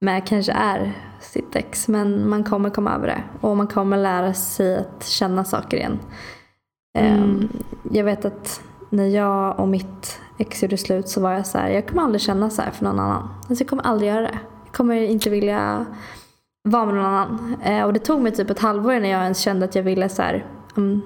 med 0.00 0.26
kanske 0.26 0.52
är 0.52 0.92
sitt 1.20 1.56
ex. 1.56 1.88
Men 1.88 2.28
man 2.28 2.44
kommer 2.44 2.70
komma 2.70 2.94
över 2.94 3.06
det 3.06 3.22
och 3.40 3.56
man 3.56 3.66
kommer 3.66 3.96
lära 3.96 4.34
sig 4.34 4.76
att 4.76 5.06
känna 5.06 5.44
saker 5.44 5.76
igen. 5.76 5.98
Mm. 6.98 7.48
Jag 7.92 8.04
vet 8.04 8.24
att 8.24 8.62
när 8.92 9.06
jag 9.06 9.60
och 9.60 9.68
mitt 9.68 10.20
ex 10.38 10.62
gjorde 10.62 10.76
slut 10.76 11.08
så 11.08 11.20
var 11.20 11.32
jag 11.32 11.46
så 11.46 11.58
här, 11.58 11.70
jag 11.70 11.88
kommer 11.88 12.02
aldrig 12.02 12.20
känna 12.20 12.50
så 12.50 12.62
här 12.62 12.70
för 12.70 12.84
någon 12.84 13.00
annan. 13.00 13.28
Alltså 13.48 13.64
jag 13.64 13.68
kommer 13.68 13.82
aldrig 13.82 14.10
göra 14.10 14.20
det. 14.20 14.38
Jag 14.64 14.74
kommer 14.74 14.96
inte 14.96 15.30
vilja 15.30 15.86
vara 16.62 16.86
med 16.86 16.94
någon 16.94 17.04
annan. 17.04 17.56
Eh, 17.64 17.84
och 17.84 17.92
det 17.92 17.98
tog 17.98 18.20
mig 18.20 18.32
typ 18.32 18.50
ett 18.50 18.58
halvår 18.58 18.92
innan 18.94 19.10
jag 19.10 19.22
ens 19.22 19.40
kände 19.40 19.64
att 19.64 19.74
jag 19.74 19.82
ville 19.82 20.08
så 20.08 20.22
här, 20.22 20.46
mm, 20.76 21.02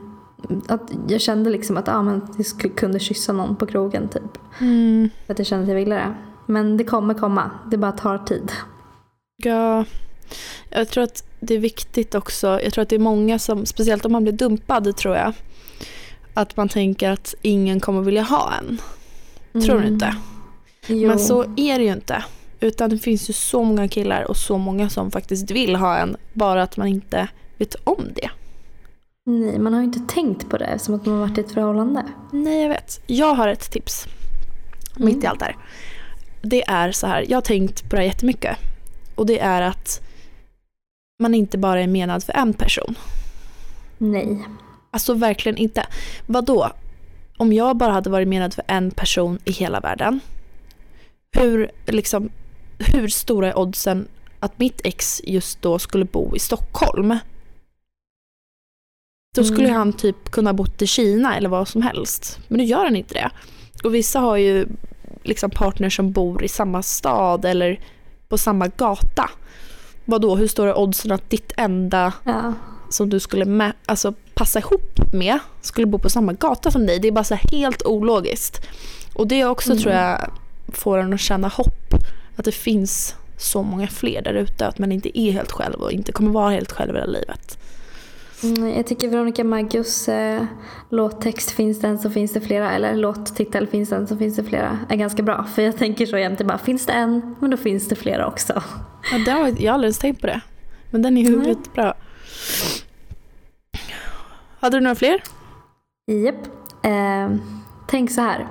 att 0.69 0.93
jag 1.09 1.21
kände 1.21 1.51
liksom 1.51 1.77
att 1.77 1.89
ah, 1.89 2.03
men 2.03 2.29
jag 2.37 2.47
skulle, 2.47 2.75
kunde 2.75 2.99
kyssa 2.99 3.33
någon 3.33 3.57
på 3.57 3.67
krogen 3.67 4.09
typ. 4.09 4.39
Mm. 4.61 5.11
För 5.27 5.33
att 5.33 5.39
jag 5.39 5.47
kände 5.47 5.63
att 5.63 5.69
jag 5.69 5.77
ville 5.77 5.95
det. 5.95 6.15
Men 6.47 6.77
det 6.77 6.85
kommer 6.85 7.15
komma. 7.15 7.51
Det 7.71 7.77
bara 7.77 7.93
tar 7.93 8.19
tid. 8.19 8.53
Ja, 9.37 9.85
jag 10.71 10.89
tror 10.89 11.05
att 11.05 11.25
det 11.41 11.55
är 11.55 11.59
viktigt 11.59 12.15
också. 12.15 12.61
Jag 12.63 12.73
tror 12.73 12.83
att 12.83 12.89
det 12.89 12.97
är 12.97 13.01
många 13.01 13.39
som, 13.39 13.67
speciellt 13.67 14.05
om 14.05 14.13
man 14.13 14.23
blir 14.23 14.33
dumpad 14.33 14.97
tror 14.97 15.17
jag, 15.17 15.33
att 16.37 16.57
man 16.57 16.69
tänker 16.69 17.11
att 17.11 17.35
ingen 17.43 17.81
kommer 17.81 18.03
vilja 18.03 18.23
ha 18.23 18.53
en. 18.59 18.81
Tror 19.63 19.81
du 19.81 19.87
inte? 19.87 20.07
Mm. 20.07 20.21
Jo. 20.87 21.09
Men 21.09 21.19
så 21.19 21.43
är 21.57 21.79
det 21.79 21.85
ju 21.85 21.93
inte. 21.93 22.25
Utan 22.61 22.91
det 22.91 22.99
finns 22.99 23.31
ju 23.31 23.33
så 23.33 23.63
många 23.63 23.89
killar 23.89 24.23
och 24.23 24.37
så 24.37 24.59
många 24.59 24.89
som 24.89 25.11
faktiskt 25.11 25.51
vill 25.51 25.77
ha 25.77 25.97
en, 25.97 26.17
bara 26.33 26.63
att 26.63 26.77
man 26.77 26.87
inte 26.87 27.29
vet 27.59 27.75
om 27.75 28.05
det. 28.15 28.31
Nej, 29.27 29.59
man 29.59 29.73
har 29.73 29.81
ju 29.81 29.87
inte 29.87 30.15
tänkt 30.15 30.49
på 30.51 30.59
det 30.59 30.65
eftersom 30.65 30.95
att 30.95 31.07
man 31.07 31.15
har 31.15 31.27
varit 31.27 31.39
i 31.39 31.41
ett 31.41 31.53
förhållande. 31.53 32.05
Nej, 32.33 32.63
jag 32.63 32.69
vet. 32.69 33.01
Jag 33.07 33.35
har 33.35 33.49
ett 33.49 33.71
tips. 33.71 34.07
Mm. 34.97 35.09
Mitt 35.09 35.25
i 35.25 35.27
allt 35.27 35.39
det 35.39 35.45
här. 35.45 35.57
Det 36.43 36.65
är 36.69 36.93
så 36.93 37.07
här, 37.07 37.25
jag 37.29 37.37
har 37.37 37.43
tänkt 37.43 37.83
på 37.83 37.97
det 37.97 37.97
här 37.97 38.09
jättemycket. 38.09 38.57
Och 39.15 39.27
det 39.27 39.39
är 39.39 39.63
att 39.63 40.01
man 41.19 41.35
inte 41.35 41.59
bara 41.59 41.81
är 41.81 41.87
menad 41.87 42.25
för 42.25 42.33
en 42.33 42.55
person. 42.55 42.95
Nej. 43.99 44.45
Alltså 44.97 45.15
verkligen 45.15 45.59
inte. 45.59 45.87
Vadå? 46.27 46.71
Om 47.37 47.53
jag 47.53 47.77
bara 47.77 47.93
hade 47.93 48.11
varit 48.11 48.29
menad 48.29 48.55
för 48.55 48.65
en 48.67 48.91
person 48.91 49.39
i 49.45 49.53
hela 49.53 49.81
världen. 49.81 50.21
Hur, 51.33 51.71
liksom, 51.87 52.29
hur 52.79 53.09
stora 53.09 53.49
är 53.49 53.59
oddsen 53.59 54.09
att 54.41 54.59
mitt 54.59 54.81
ex 54.85 55.21
just 55.25 55.63
då 55.63 55.79
skulle 55.79 56.05
bo 56.05 56.37
i 56.37 56.39
Stockholm? 56.39 57.19
Då 59.37 59.45
skulle 59.45 59.65
Mm. 59.69 59.77
han 59.79 59.93
typ 59.93 60.31
kunna 60.31 60.53
bott 60.53 60.83
i 60.83 60.87
Kina 60.87 61.37
eller 61.37 61.49
vad 61.49 61.69
som 61.69 61.83
helst. 61.83 62.39
Men 62.49 62.59
nu 62.59 62.65
gör 62.65 62.85
han 62.85 62.97
inte 62.97 63.15
det. 63.15 63.31
Och 63.85 63.95
vissa 63.95 64.21
har 64.21 64.37
ju 64.37 64.67
liksom 65.23 65.51
partners 65.51 65.97
som 65.97 66.13
bor 66.13 66.45
i 66.45 66.49
samma 66.49 66.83
stad 66.83 67.45
eller 67.45 67.81
på 68.29 68.39
samma 68.39 68.69
gata. 68.69 69.31
vad 70.05 70.21
då? 70.23 70.37
hur 70.37 70.47
står 70.49 70.67
det 70.67 70.75
oddsen 70.75 71.13
att 71.13 71.31
ditt 71.31 71.53
enda 71.57 72.13
Ja. 72.25 72.53
Som 72.91 73.11
du 73.11 73.21
skulle 73.21 73.45
med, 73.45 73.73
alltså, 73.87 74.15
passa 74.35 74.59
ihop 74.59 75.01
med 75.13 75.39
skulle 75.61 75.87
bo 75.87 75.99
på 75.99 76.11
samma 76.11 76.33
gata 76.33 76.71
som 76.71 76.87
dig. 76.87 76.99
Det 76.99 77.09
är 77.09 77.13
bara 77.13 77.25
så 77.25 77.35
helt 77.53 77.83
ologiskt. 77.87 78.67
Och 79.15 79.27
det 79.27 79.45
också 79.45 79.71
Mm. 79.71 79.83
tror 79.83 79.95
jag 79.95 80.31
får 80.69 80.99
en 80.99 81.13
att 81.13 81.21
känna 81.21 81.49
hopp. 81.49 81.95
Att 82.37 82.45
det 82.45 82.53
finns 82.53 83.15
så 83.39 83.63
många 83.63 83.87
fler 83.87 84.23
där 84.23 84.35
ute. 84.35 84.67
Att 84.67 84.79
man 84.79 84.93
inte 84.93 85.19
är 85.21 85.33
helt 85.33 85.53
själv 85.53 85.75
och 85.75 85.93
inte 85.93 86.13
kommer 86.13 86.31
vara 86.31 86.51
helt 86.51 86.73
själv 86.73 86.95
hela 86.95 87.07
livet. 87.07 87.59
Mm, 88.43 88.77
Jag 88.77 88.87
tycker 88.87 89.09
Veronica 89.09 89.45
Maggios 89.45 90.09
eh, 90.09 90.45
låttext 90.91 91.51
Finns 91.51 91.81
det 91.81 91.89
en 91.89 91.99
så 91.99 92.11
finns 92.11 92.33
det 92.33 92.41
flera 92.41 92.73
eller 92.73 92.95
låttitel 92.95 93.67
Finns 93.67 93.89
det 93.89 93.97
en 93.97 94.07
så 94.07 94.17
finns 94.17 94.37
det 94.37 94.45
flera 94.45 94.79
är 94.89 94.97
ganska 94.97 95.23
bra. 95.23 95.47
För 95.55 95.63
jag 95.63 95.77
tänker 95.79 96.07
så 96.07 96.19
jämt, 96.19 96.43
bara 96.47 96.59
finns 96.59 96.87
det 96.87 96.93
en 96.93 97.35
men 97.41 97.51
då 97.51 97.57
finns 97.57 97.89
det 97.89 97.95
flera 97.97 98.27
också. 98.27 98.63
Ja, 99.13 99.19
det 99.25 99.31
har, 99.31 99.41
jag 99.59 99.73
har 99.73 99.75
aldrig 99.75 99.87
ens 99.89 99.99
tänkt 99.99 100.21
på 100.21 100.27
det. 100.27 100.41
Men 100.91 101.03
den 101.03 101.19
är 101.19 101.23
ju 101.23 101.45
rätt 101.45 101.73
bra. 101.75 101.95
Hade 104.67 104.77
du 104.77 104.81
några 104.81 104.95
fler? 104.95 105.23
Japp. 106.07 106.47
Eh, 106.85 107.37
tänk 107.89 108.11
så 108.11 108.21
här. 108.21 108.47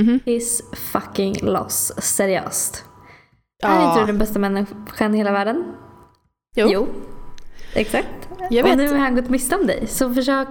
Mhm. 0.00 0.20
His 0.24 0.62
fucking 0.72 1.34
loss. 1.42 1.92
Seriöst. 1.98 2.84
Är 3.62 3.88
inte 3.88 4.00
du 4.00 4.06
den 4.06 4.18
bästa 4.18 4.38
människan 4.38 5.14
i 5.14 5.18
hela 5.18 5.32
världen? 5.32 5.74
Jo. 6.56 6.86
Exakt. 7.74 8.08
Jag 8.50 8.64
Och 8.64 8.70
vet. 8.70 8.76
nu 8.76 8.88
har 8.88 8.98
han 8.98 9.16
gått 9.16 9.28
miste 9.28 9.56
om 9.56 9.66
dig. 9.66 9.86
Så 9.86 10.14
försök 10.14 10.48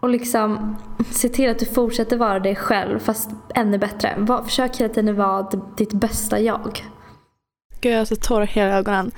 och 0.00 0.08
liksom 0.08 0.76
se 1.10 1.28
till 1.28 1.50
att 1.50 1.58
du 1.58 1.66
fortsätter 1.66 2.16
vara 2.16 2.40
dig 2.40 2.56
själv 2.56 2.98
fast 2.98 3.30
ännu 3.54 3.78
bättre. 3.78 4.14
Var, 4.18 4.42
försök 4.42 4.76
hela 4.76 4.94
tiden 4.94 5.16
vara 5.16 5.50
ditt 5.76 5.92
bästa 5.92 6.40
jag. 6.40 6.84
Gud, 7.80 7.92
jag 7.92 7.98
har 7.98 8.04
så 8.04 8.16
tårar 8.16 8.44
i 8.44 8.46
hela 8.46 8.74
ögonen. 8.78 9.10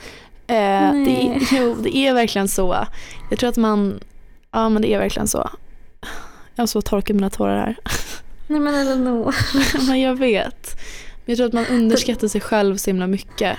Eh, 0.46 0.92
det, 0.92 1.26
är, 1.26 1.38
jo, 1.52 1.74
det 1.74 1.96
är 1.96 2.14
verkligen 2.14 2.48
så. 2.48 2.76
Jag 3.30 3.38
tror 3.38 3.48
att 3.50 3.56
man... 3.56 4.00
Ja, 4.50 4.68
men 4.68 4.82
det 4.82 4.94
är 4.94 4.98
verkligen 4.98 5.28
så. 5.28 5.50
Jag 6.54 6.62
har 6.62 6.66
så 6.66 6.82
torkat 6.82 7.14
mina 7.16 7.30
tårar 7.30 7.56
här. 7.56 7.76
Nej 8.46 8.60
men 8.60 8.74
Elinor. 8.74 9.34
men 9.88 10.00
jag 10.00 10.14
vet. 10.18 10.76
Men 11.24 11.24
jag 11.24 11.36
tror 11.36 11.46
att 11.46 11.52
man 11.52 11.66
underskattar 11.66 12.28
sig 12.28 12.40
själv 12.40 12.76
så 12.76 12.90
himla 12.90 13.06
mycket. 13.06 13.56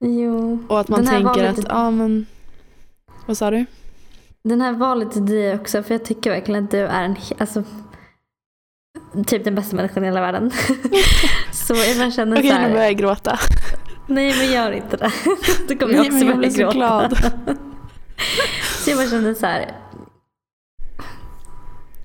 Jo. 0.00 0.64
Och 0.68 0.80
att 0.80 0.88
man 0.88 1.06
tänker 1.06 1.44
att, 1.44 1.56
lite- 1.56 1.68
ja 1.72 1.90
men... 1.90 2.26
Vad 3.26 3.38
sa 3.38 3.50
du? 3.50 3.64
Den 4.44 4.60
här 4.60 4.72
var 4.72 4.96
lite 4.96 5.20
dig 5.20 5.54
också 5.54 5.82
för 5.82 5.94
jag 5.94 6.04
tycker 6.04 6.30
verkligen 6.30 6.64
att 6.64 6.70
du 6.70 6.78
är 6.78 7.02
en, 7.04 7.16
alltså, 7.38 7.62
typ 9.26 9.44
den 9.44 9.54
bästa 9.54 9.76
människan 9.76 10.02
i 10.04 10.06
hela 10.06 10.20
världen. 10.20 10.50
så 11.52 11.74
jag 11.74 11.98
bara 11.98 12.10
känner 12.10 12.38
Okej, 12.38 12.50
så 12.50 12.58
nu 12.58 12.68
börjar 12.68 12.84
jag 12.84 12.96
gråta. 12.96 13.38
nej 14.06 14.34
men 14.38 14.52
gör 14.52 14.72
inte 14.72 14.96
det. 14.96 15.12
Då 15.68 15.74
kommer 15.78 15.94
jag 15.94 16.00
Nej, 16.00 16.06
också 16.10 16.18
jag 16.18 16.26
börja 16.26 16.36
blir 16.36 16.50
så 16.50 16.58
gråta. 16.58 16.72
glad. 16.74 17.18
så 18.84 18.90
jag 18.90 18.98
bara 18.98 19.08
kände 19.08 19.34
så 19.34 19.46
här. 19.46 19.72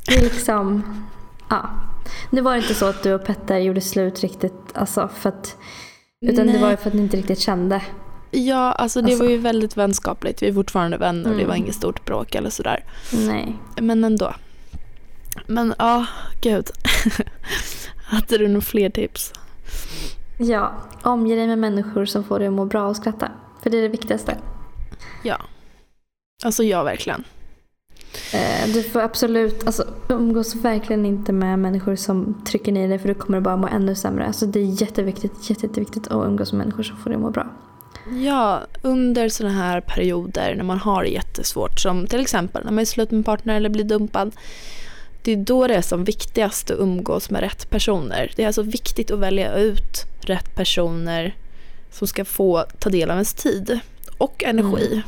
Det 0.10 0.16
är 0.16 0.22
liksom, 0.22 0.84
ja. 1.50 1.70
Nu 2.30 2.42
var 2.42 2.52
det 2.52 2.58
inte 2.58 2.74
så 2.76 2.86
att 2.86 3.04
du 3.04 3.14
och 3.14 3.26
Petter 3.26 3.58
gjorde 3.58 3.82
slut 3.82 4.20
riktigt, 4.22 4.54
alltså 4.74 5.10
för 5.16 5.30
att, 5.30 5.58
utan 6.26 6.48
det 6.48 6.54
Nej. 6.54 6.62
var 6.62 6.70
ju 6.72 6.78
för 6.78 6.88
att 6.90 6.94
ni 6.94 7.02
inte 7.02 7.18
riktigt 7.18 7.40
kände. 7.40 7.82
Ja, 8.32 8.72
alltså 8.72 9.02
det 9.02 9.06
Alltså- 9.12 9.24
var 9.24 9.32
ju 9.32 9.38
väldigt 9.38 9.78
vänskapligt. 9.78 10.42
Vi 10.44 10.48
är 10.48 10.54
fortfarande 10.54 10.98
vänner 10.98 11.24
och 11.30 11.36
det 11.36 11.42
Mm. 11.44 11.48
var 11.48 11.56
inget 11.56 11.76
stort 11.76 12.06
bråk 12.06 12.36
eller 12.36 12.50
sådär. 12.50 12.84
Nej. 13.14 13.56
Men 13.82 14.04
ändå. 14.04 14.34
Men 15.48 15.74
ja, 15.78 16.06
gud. 16.42 16.70
Hade 18.04 18.38
du 18.38 18.48
några 18.48 18.62
fler 18.62 18.90
tips? 18.90 19.34
Ja, 20.38 20.74
omge 21.04 21.36
dig 21.36 21.48
med 21.48 21.58
människor 21.60 22.06
som 22.06 22.24
får 22.24 22.40
dig 22.40 22.48
att 22.48 22.54
må 22.54 22.66
bra 22.66 22.88
och 22.88 22.96
skratta. 22.96 23.32
För 23.64 23.70
det 23.70 23.78
är 23.78 23.82
det 23.82 23.88
viktigaste. 23.88 24.38
Ja. 25.24 25.38
Alltså 26.44 26.64
ja, 26.64 26.84
verkligen. 26.84 27.24
Eh, 28.34 28.68
Du 28.74 28.84
får 28.84 29.00
absolut, 29.02 29.66
alltså 29.68 29.86
umgås 30.10 30.56
verkligen 30.56 31.06
inte 31.06 31.32
med 31.34 31.60
människor 31.60 31.96
som 31.96 32.42
trycker 32.46 32.72
ner 32.72 32.88
dig 32.88 33.00
för 33.00 33.08
du 33.08 33.14
kommer 33.14 33.40
bara 33.40 33.58
må 33.58 33.68
ännu 33.68 33.96
sämre. 33.96 34.26
Alltså 34.28 34.46
det 34.46 34.60
är 34.60 34.82
jätteviktigt, 34.82 35.50
jätte, 35.50 35.66
jätteviktigt 35.66 36.08
att 36.08 36.26
umgås 36.28 36.54
med 36.54 36.60
människor 36.60 36.84
som 36.84 36.98
får 36.98 37.10
dig 37.10 37.16
att 37.16 37.22
må 37.22 37.30
bra. 37.30 37.48
Ja, 38.12 38.60
under 38.82 39.30
sådana 39.30 39.56
här 39.56 39.82
perioder 39.82 40.56
när 40.56 40.64
man 40.64 40.78
har 40.78 41.04
det 41.04 41.10
jättesvårt, 41.10 41.80
som 41.80 42.08
till 42.08 42.20
exempel 42.20 42.64
när 42.66 42.72
man 42.72 42.80
är 42.80 42.86
slut 42.86 43.12
med 43.12 43.26
partner 43.26 43.56
eller 43.56 43.70
blir 43.70 43.84
dumpad. 43.84 44.32
Det 45.22 45.32
är 45.32 45.38
då 45.38 45.68
det 45.68 45.76
är 45.76 45.82
som 45.82 46.04
viktigast 46.04 46.72
att 46.72 46.80
umgås 46.80 47.30
med 47.30 47.42
rätt 47.42 47.70
personer. 47.70 48.32
Det 48.36 48.44
är 48.44 48.48
alltså 48.48 48.62
viktigt 48.62 49.12
att 49.12 49.20
välja 49.20 49.54
ut 49.56 50.06
rätt 50.22 50.56
personer 50.56 51.36
som 51.92 52.08
ska 52.08 52.26
få 52.26 52.64
ta 52.80 52.90
del 52.90 53.10
av 53.10 53.16
ens 53.16 53.34
tid 53.34 53.80
och 54.18 54.44
energi. 54.44 55.02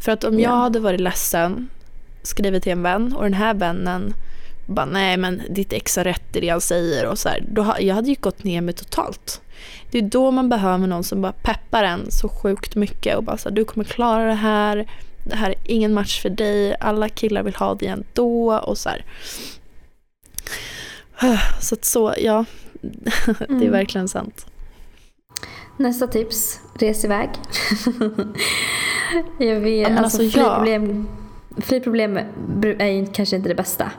För 0.00 0.12
att 0.12 0.24
om 0.24 0.40
jag 0.40 0.52
Ja. 0.52 0.56
hade 0.56 0.80
varit 0.80 1.00
ledsen, 1.00 1.68
skrivit 2.26 2.62
till 2.62 2.72
en 2.72 2.82
vän 2.82 3.12
och 3.16 3.22
den 3.22 3.34
här 3.34 3.54
vännen 3.54 4.14
bara 4.66 4.86
nej 4.86 5.16
men 5.16 5.42
ditt 5.50 5.72
ex 5.72 5.96
har 5.96 6.04
rätt 6.04 6.36
i 6.36 6.40
det 6.40 6.48
han 6.48 6.60
säger 6.60 7.06
och 7.06 7.18
så 7.18 7.28
här, 7.28 7.44
då, 7.48 7.74
jag 7.80 7.94
hade 7.94 8.08
ju 8.08 8.14
gått 8.20 8.44
ner 8.44 8.60
mig 8.60 8.74
totalt. 8.74 9.40
Det 9.90 9.98
är 9.98 10.02
då 10.02 10.30
man 10.30 10.48
behöver 10.48 10.86
någon 10.86 11.04
som 11.04 11.22
bara 11.22 11.32
peppar 11.32 11.84
en 11.84 12.10
så 12.10 12.28
sjukt 12.28 12.74
mycket 12.76 13.16
och 13.16 13.24
bara 13.24 13.36
så 13.38 13.48
här, 13.48 13.56
du 13.56 13.64
kommer 13.64 13.84
klara 13.84 14.24
det 14.26 14.34
här, 14.34 14.86
det 15.24 15.36
här 15.36 15.50
är 15.50 15.56
ingen 15.64 15.94
match 15.94 16.22
för 16.22 16.30
dig, 16.30 16.76
alla 16.80 17.08
killar 17.08 17.42
vill 17.42 17.54
ha 17.54 17.74
dig 17.74 17.88
ändå 17.88 18.54
och 18.58 18.78
så 18.78 18.88
här. 18.88 19.04
Så 21.60 21.74
att 21.74 21.84
så, 21.84 22.14
ja, 22.18 22.44
det 22.80 23.44
är 23.44 23.50
Mm. 23.50 23.70
verkligen 23.72 24.08
sant. 24.08 24.46
Nästa 25.76 26.06
tips, 26.06 26.60
res 26.78 27.04
iväg. 27.04 27.28
jag 29.38 29.60
vet, 29.60 29.90
Ja, 29.90 29.98
alltså, 29.98 30.22
alltså, 30.22 30.22
ja. 30.22 30.30
flygproblem, 30.30 30.84
flygproblem 30.84 31.08
bru- 31.56 32.82
är 32.82 32.86
ju 32.86 33.06
kanske 33.06 33.36
inte 33.36 33.48
det 33.48 33.54
bästa. 33.54 33.90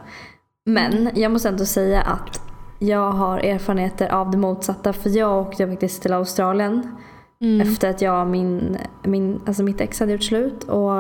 Men 0.66 1.10
jag 1.16 1.32
måste 1.32 1.50
ändå 1.50 1.66
säga 1.66 2.02
att 2.02 2.42
jag 2.80 3.12
har 3.12 3.40
erfarenheter 3.40 4.10
av 4.10 4.32
det 4.32 4.38
motsatta. 4.38 4.94
För 4.94 5.10
jag 5.18 5.42
åkte 5.48 5.68
faktiskt 5.68 6.02
till 6.02 6.14
Australien 6.14 6.96
Mm. 7.42 7.62
efter 7.68 7.90
att 7.90 8.02
jag 8.02 8.28
min, 8.28 8.78
min, 9.04 9.42
alltså 9.48 9.64
mitt 9.64 9.82
ex 9.82 10.00
hade 10.00 10.12
gjort 10.12 10.24
slut. 10.24 10.64
Och 10.64 10.92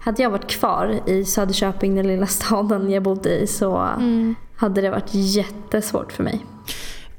hade 0.00 0.22
jag 0.22 0.30
varit 0.30 0.46
kvar 0.50 1.00
i 1.06 1.24
Söderköping, 1.24 1.94
den 1.94 2.06
lilla 2.08 2.26
staden 2.26 2.90
jag 2.90 3.02
bodde 3.02 3.30
i, 3.42 3.46
så 3.46 3.76
Mm. 3.76 4.34
hade 4.56 4.80
det 4.80 4.90
varit 4.90 5.10
jättesvårt 5.14 6.12
för 6.12 6.22
mig. 6.24 6.46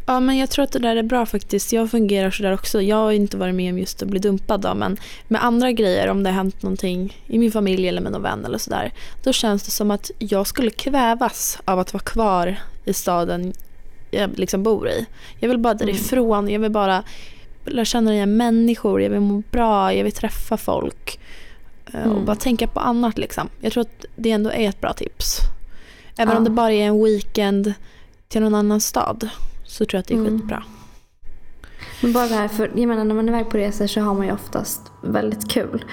Ja, 0.10 0.20
men 0.20 0.38
jag 0.38 0.50
tror 0.50 0.64
att 0.64 0.72
det 0.72 0.80
där 0.80 0.96
är 0.96 1.04
bra 1.04 1.26
faktiskt. 1.26 1.74
Jag 1.74 1.92
fungerar 1.92 2.32
så 2.32 2.44
där 2.44 2.54
också. 2.54 2.82
Jag 2.82 2.96
har 2.98 3.12
inte 3.12 3.38
varit 3.38 3.56
med 3.56 3.72
om 3.74 3.80
just 3.80 4.02
att 4.02 4.08
bli 4.08 4.20
dumpad 4.20 4.62
då, 4.62 4.74
men 4.76 4.98
med 5.28 5.44
andra 5.44 5.72
grejer, 5.72 6.08
om 6.08 6.24
det 6.24 6.30
har 6.30 6.36
hänt 6.36 6.64
någonting 6.64 7.18
i 7.28 7.38
min 7.40 7.52
familj 7.52 7.88
eller 7.88 8.02
med 8.02 8.12
någon 8.12 8.22
vän 8.22 8.46
eller 8.46 8.58
sådär, 8.58 8.92
då 9.24 9.34
känns 9.34 9.64
det 9.64 9.72
som 9.72 9.92
att 9.92 10.12
jag 10.20 10.48
skulle 10.48 10.70
kvävas 10.72 11.60
av 11.66 11.80
att 11.80 11.94
vara 11.94 12.04
kvar 12.04 12.56
i 12.86 12.94
staden 12.94 13.54
jag 14.12 14.30
liksom 14.40 14.64
bor 14.64 14.90
i. 14.90 15.06
Jag 15.40 15.50
vill 15.50 15.58
bara 15.58 15.74
därifrån, 15.74 16.50
jag 16.50 16.60
vill 16.60 16.72
bara 16.72 17.04
lära 17.66 17.86
känna 17.86 18.12
nya 18.12 18.26
människor, 18.26 19.02
jag 19.02 19.10
vill 19.10 19.20
må 19.20 19.44
bra, 19.52 19.94
jag 19.94 20.04
vill 20.04 20.14
träffa 20.14 20.58
folk 20.58 21.20
eh, 21.94 22.00
och 22.02 22.12
Mm. 22.12 22.26
bara 22.26 22.36
tänka 22.36 22.68
på 22.68 22.80
annat 22.80 23.18
liksom. 23.18 23.50
Jag 23.62 23.74
tror 23.74 23.82
att 23.82 24.06
det 24.16 24.32
ändå 24.32 24.50
är 24.52 24.70
ett 24.70 24.82
bra 24.82 24.94
tips. 24.94 25.38
Även 26.18 26.32
Ja. 26.34 26.38
om 26.38 26.44
det 26.44 26.50
bara 26.50 26.72
är 26.72 26.84
en 26.88 27.04
weekend 27.04 27.74
till 28.28 28.42
någon 28.42 28.56
annan 28.56 28.82
stad 28.82 29.30
så 29.78 29.86
tror 29.86 29.98
jag 29.98 30.02
att 30.02 30.08
det 30.08 30.14
är 30.14 30.18
Mm. 30.20 30.40
skitbra. 30.40 30.64
Men 32.02 32.14
bara 32.14 32.28
det 32.28 32.36
här, 32.36 32.48
för 32.48 32.72
jag 32.76 32.88
menar 32.88 33.04
när 33.04 33.16
man 33.16 33.30
är 33.30 33.34
iväg 33.34 33.50
på 33.50 33.58
resor 33.58 33.88
så 33.88 34.02
har 34.02 34.14
man 34.14 34.26
ju 34.26 34.34
oftast 34.34 34.92
väldigt 35.04 35.52
kul. 35.52 35.86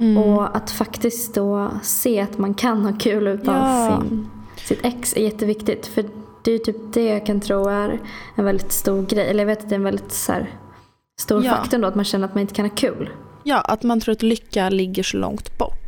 Mm. 0.00 0.18
Och 0.18 0.56
att 0.56 0.70
faktiskt 0.70 1.34
då 1.34 1.70
se 1.82 2.20
att 2.20 2.38
man 2.38 2.54
kan 2.54 2.84
ha 2.84 2.92
kul 2.98 3.26
utan 3.28 3.54
Ja. 3.56 4.00
sin, 4.00 4.28
sitt 4.56 4.84
ex 4.84 5.16
är 5.16 5.20
jätteviktigt. 5.20 5.86
För 5.86 6.04
det 6.44 6.50
är 6.50 6.52
ju 6.52 6.58
typ 6.58 6.76
det 6.92 7.04
jag 7.04 7.26
kan 7.26 7.40
tro 7.40 7.68
är 7.68 8.00
en 8.36 8.44
väldigt 8.44 8.72
stor 8.72 9.02
grej. 9.06 9.28
Eller 9.30 9.40
jag 9.40 9.46
vet 9.46 9.58
att 9.62 9.68
det 9.68 9.74
är 9.74 9.78
en 9.78 9.84
väldigt 9.84 10.12
så 10.12 10.32
här, 10.32 10.50
stor 11.20 11.44
Ja. 11.44 11.50
faktor 11.50 11.78
då 11.78 11.88
att 11.88 11.94
man 11.94 12.04
känner 12.04 12.24
att 12.28 12.34
man 12.34 12.40
inte 12.40 12.54
kan 12.54 12.64
ha 12.64 12.74
kul. 12.76 13.10
Ja, 13.42 13.60
att 13.60 13.82
man 13.82 14.00
tror 14.00 14.12
att 14.12 14.22
lycka 14.22 14.68
ligger 14.70 15.02
så 15.02 15.16
långt 15.16 15.58
bort. 15.58 15.81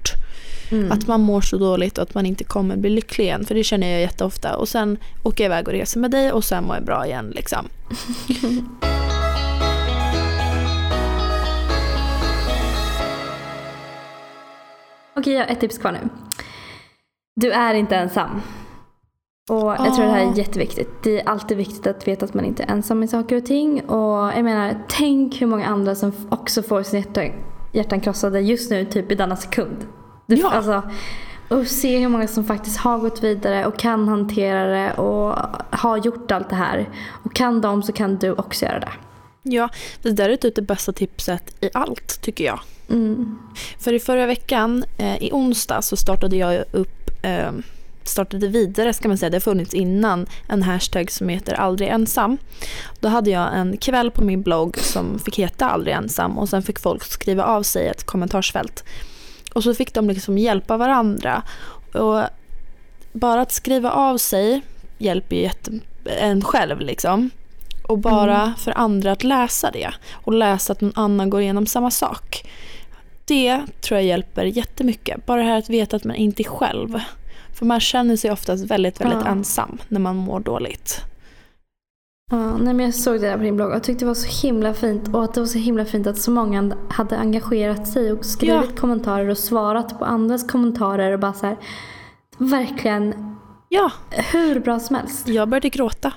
Mm. 0.74 0.92
Att 0.92 1.06
man 1.06 1.20
mår 1.20 1.40
så 1.40 1.58
dåligt 1.58 1.98
och 1.98 2.02
att 2.02 2.14
man 2.14 2.26
inte 2.26 2.44
kommer 2.44 2.76
bli 2.76 2.90
lycklig 2.90 3.24
igen. 3.24 3.44
För 3.44 3.54
det 3.54 3.64
känner 3.64 3.86
jag 3.86 4.00
jätteofta. 4.00 4.56
Och 4.56 4.68
sen 4.68 4.98
åker 5.22 5.44
jag 5.44 5.48
iväg 5.48 5.68
och 5.68 5.74
reser 5.74 6.00
med 6.00 6.10
dig 6.10 6.32
och 6.32 6.44
sen 6.44 6.64
mår 6.64 6.76
jag 6.76 6.84
bra 6.84 7.06
igen. 7.06 7.30
Liksom. 7.30 7.68
Okej, 15.16 15.32
jag 15.32 15.40
har 15.40 15.52
ett 15.52 15.60
tips 15.60 15.78
kvar 15.78 15.92
nu. 15.92 16.08
Du 17.36 17.52
är 17.52 17.74
inte 17.74 17.96
ensam. 17.96 18.42
Och 19.50 19.56
jag 19.58 19.94
tror 19.94 20.06
det 20.06 20.12
här 20.12 20.20
är 20.20 20.26
Åh. 20.26 20.38
jätteviktigt. 20.38 20.88
Det 21.02 21.20
är 21.20 21.28
alltid 21.28 21.56
viktigt 21.56 21.86
att 21.86 22.08
veta 22.08 22.24
att 22.24 22.34
man 22.34 22.44
inte 22.44 22.62
är 22.62 22.70
ensam 22.70 22.98
med 22.98 23.10
saker 23.10 23.36
och 23.36 23.46
ting. 23.46 23.84
Och 23.84 24.32
jag 24.32 24.44
menar, 24.44 24.84
tänk 24.88 25.42
hur 25.42 25.46
många 25.46 25.66
andra 25.66 25.94
som 25.94 26.12
också 26.30 26.62
får 26.62 26.82
sina 26.82 27.02
hjärtan, 27.02 27.30
hjärtan 27.72 28.00
krossade 28.00 28.40
just 28.40 28.70
nu, 28.70 28.84
typ 28.84 29.12
i 29.12 29.14
denna 29.14 29.36
sekund. 29.36 29.86
Du, 30.26 30.36
Ja. 30.36 30.50
alltså, 30.50 30.82
och 31.48 31.66
se 31.66 31.98
hur 31.98 32.08
många 32.08 32.28
som 32.28 32.44
faktiskt 32.44 32.76
har 32.76 32.98
gått 32.98 33.24
vidare 33.24 33.66
och 33.66 33.78
kan 33.78 34.08
hantera 34.08 34.64
det 34.66 34.92
och 34.92 35.38
har 35.70 35.96
gjort 35.96 36.30
allt 36.30 36.50
det 36.50 36.56
här. 36.56 36.88
Och 37.24 37.34
kan 37.34 37.60
de 37.60 37.82
så 37.82 37.92
kan 37.92 38.16
du 38.16 38.32
också 38.32 38.64
göra 38.64 38.80
det. 38.80 38.92
Ja, 39.42 39.68
det 40.02 40.10
där 40.10 40.28
är 40.28 40.36
typ 40.36 40.54
det 40.54 40.62
bästa 40.62 40.92
tipset 40.92 41.64
i 41.64 41.70
allt 41.74 42.20
tycker 42.22 42.44
jag. 42.44 42.60
Mm. 42.90 43.38
För 43.78 43.92
i 43.92 44.00
förra 44.00 44.26
veckan, 44.26 44.84
eh, 44.98 45.16
i 45.22 45.30
onsdag, 45.32 45.82
så 45.82 45.96
startade 45.96 46.36
jag 46.36 46.64
upp, 46.72 47.10
eh, 47.22 47.50
startade 48.02 48.48
vidare 48.48 48.92
ska 48.92 49.08
man 49.08 49.18
säga, 49.18 49.30
det 49.30 49.36
har 49.36 49.40
funnits 49.40 49.74
innan, 49.74 50.26
en 50.48 50.62
hashtag 50.62 51.10
som 51.10 51.28
heter 51.28 51.54
aldrig 51.54 51.88
ensam. 51.88 52.38
Då 53.00 53.08
hade 53.08 53.30
jag 53.30 53.56
en 53.58 53.76
kväll 53.76 54.10
på 54.10 54.24
min 54.24 54.42
blogg 54.42 54.78
som 54.78 55.18
fick 55.18 55.38
heta 55.38 55.68
aldrig 55.70 55.94
ensam 55.96 56.38
och 56.38 56.48
sen 56.48 56.62
fick 56.62 56.78
folk 56.78 57.04
skriva 57.04 57.44
av 57.44 57.62
sig 57.62 57.88
ett 57.88 58.04
kommentarsfält. 58.04 58.84
Och 59.54 59.62
så 59.64 59.74
fick 59.74 59.94
de 59.94 60.08
liksom 60.08 60.38
hjälpa 60.38 60.76
varandra. 60.76 61.42
Och 61.94 62.20
bara 63.12 63.40
att 63.40 63.52
skriva 63.52 63.90
av 63.90 64.16
sig 64.18 64.62
hjälper 64.98 65.36
ju 65.36 65.42
jätte, 65.42 65.70
en 66.20 66.42
själv 66.42 66.80
liksom. 66.80 67.30
Och 67.88 67.98
bara 67.98 68.42
Mm. 68.42 68.54
för 68.56 68.78
andra 68.78 69.12
att 69.12 69.24
läsa 69.24 69.70
det 69.70 69.90
och 70.12 70.32
läsa 70.32 70.72
att 70.72 70.80
någon 70.80 70.92
annan 70.96 71.30
går 71.30 71.40
igenom 71.40 71.66
samma 71.66 71.90
sak. 71.90 72.50
Det 73.24 73.60
tror 73.80 74.00
jag 74.00 74.06
hjälper 74.06 74.44
jättemycket. 74.44 75.26
Bara 75.26 75.40
det 75.42 75.48
här 75.48 75.58
att 75.58 75.70
veta 75.70 75.96
att 75.96 76.04
man 76.04 76.16
inte 76.16 76.42
är 76.42 76.44
själv. 76.44 77.00
För 77.52 77.66
man 77.66 77.80
känner 77.80 78.16
sig 78.16 78.30
oftast 78.30 78.64
väldigt, 78.64 79.00
väldigt 79.00 79.18
Ja. 79.24 79.30
ensam 79.30 79.78
när 79.88 80.00
man 80.00 80.16
mår 80.16 80.40
dåligt. 80.40 81.00
Ja, 82.30 82.56
nej, 82.56 82.74
men 82.74 82.86
jag 82.86 82.94
såg 82.94 83.20
det 83.20 83.26
där 83.26 83.36
på 83.36 83.42
din 83.42 83.56
blogg 83.56 83.72
och 83.72 83.82
tyckte 83.82 84.04
det 84.04 84.06
var 84.06 84.14
så 84.14 84.46
himla 84.46 84.74
fint 84.74 85.08
och 85.14 85.24
att 85.24 85.34
det 85.34 85.40
var 85.40 85.46
så 85.46 85.58
himla 85.58 85.84
fint 85.84 86.06
att 86.06 86.18
så 86.18 86.30
många 86.30 86.76
hade 86.88 87.16
engagerat 87.18 87.88
sig 87.88 88.12
och 88.12 88.24
skrivit 88.24 88.80
kommentarer 88.80 89.28
och 89.28 89.38
svarat 89.38 89.98
på 89.98 90.04
andras 90.04 90.46
kommentarer 90.46 91.12
och 91.12 91.18
bara 91.20 91.32
så 91.32 91.46
här, 91.46 91.56
verkligen 92.38 93.36
Ja, 93.68 93.90
hur 94.10 94.60
bra 94.60 94.80
som 94.80 94.96
helst. 94.96 95.28
jag 95.28 95.48
började 95.48 95.68
gråta. 95.68 96.12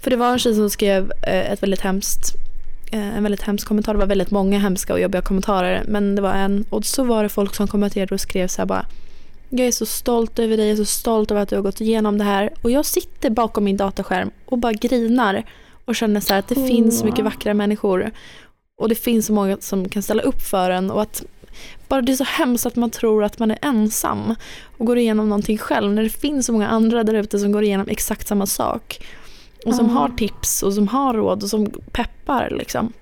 För 0.00 0.10
det 0.10 0.16
var 0.16 0.32
en 0.32 0.38
tjej 0.38 0.54
som 0.54 0.70
skrev 0.70 1.12
eh, 1.26 1.52
ett 1.52 1.62
väldigt 1.62 1.80
hemskt, 1.80 2.34
eh, 2.92 3.16
en 3.16 3.22
väldigt 3.22 3.42
hemsk 3.42 3.68
kommentar. 3.68 3.94
Det 3.94 3.98
var 4.00 4.06
väldigt 4.06 4.30
många 4.30 4.58
hemska 4.58 4.92
och 4.92 5.00
jobbiga 5.00 5.22
kommentarer. 5.22 5.84
Men 5.88 6.14
det 6.14 6.22
var 6.22 6.32
en, 6.32 6.64
och 6.70 6.84
så 6.84 7.04
var 7.04 7.22
det 7.22 7.28
folk 7.28 7.54
som 7.54 7.68
kommenterade 7.68 8.14
och 8.14 8.20
skrev 8.20 8.48
så 8.48 8.60
här 8.60 8.66
bara 8.66 8.86
jag 9.58 9.66
är 9.68 9.72
så 9.72 9.86
stolt 9.86 10.38
över 10.38 10.56
dig, 10.56 10.66
jag 10.66 10.72
är 10.72 10.76
så 10.76 10.84
stolt 10.84 11.30
över 11.30 11.40
att 11.42 11.48
du 11.48 11.56
har 11.56 11.62
gått 11.62 11.80
igenom 11.80 12.18
det 12.18 12.24
här. 12.24 12.50
Och 12.62 12.70
jag 12.70 12.84
sitter 12.86 13.30
bakom 13.30 13.64
min 13.64 13.76
dataskärm 13.76 14.30
och 14.46 14.58
bara 14.58 14.72
grinar 14.72 15.42
och 15.84 15.96
känner 15.96 16.20
så 16.20 16.32
här 16.32 16.38
att 16.38 16.48
det 16.48 16.54
Åh. 16.58 16.66
finns 16.66 16.98
så 16.98 17.04
mycket 17.06 17.24
vackra 17.24 17.54
människor. 17.54 18.10
Och 18.80 18.88
det 18.88 18.94
finns 18.94 19.26
så 19.26 19.32
många 19.32 19.56
som 19.60 19.88
kan 19.88 20.02
ställa 20.02 20.22
upp 20.22 20.40
för 20.42 20.70
en. 20.70 20.90
Och 20.90 21.02
att 21.02 21.24
bara 21.88 22.02
det 22.02 22.12
är 22.12 22.16
så 22.16 22.24
hemskt 22.24 22.66
att 22.66 22.76
man 22.76 22.90
tror 22.90 23.24
att 23.24 23.38
man 23.38 23.50
är 23.50 23.58
ensam 23.62 24.34
och 24.78 24.86
går 24.86 24.98
igenom 24.98 25.28
någonting 25.28 25.58
själv 25.58 25.92
när 25.92 26.02
det 26.02 26.08
finns 26.10 26.46
så 26.46 26.52
många 26.52 26.68
andra 26.68 27.04
där 27.04 27.14
ute 27.14 27.38
som 27.38 27.52
går 27.52 27.62
igenom 27.64 27.86
exakt 27.88 28.28
samma 28.28 28.46
sak. 28.46 29.06
Och 29.66 29.74
som 29.74 29.86
Ja. 29.86 29.92
har 29.92 30.08
tips 30.08 30.62
och 30.62 30.72
som 30.74 30.88
har 30.88 31.14
råd 31.14 31.42
och 31.42 31.48
som 31.48 31.66
peppar 31.92 32.50
liksom. 32.58 32.92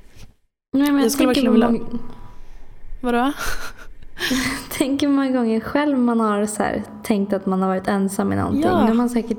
Nej, 0.77 0.87
men 0.87 0.95
Jag 0.97 1.05
jag 1.05 1.13
skulle 1.13 1.27
verkligen 1.27 1.53
vilja- 1.53 1.81
Vadå? 3.01 3.33
tänker 4.71 5.09
många 5.09 5.31
gånger 5.31 5.61
själv 5.61 5.99
man 5.99 6.21
har 6.21 6.47
så 6.47 6.63
här, 6.63 6.83
tänkt 7.03 7.33
att 7.33 7.47
man 7.47 7.63
har 7.63 7.69
varit 7.69 7.89
ensam 7.89 8.33
i 8.33 8.37
någonting. 8.37 8.63
Ja. 8.63 8.95
Man 8.95 9.11
säkert, 9.11 9.39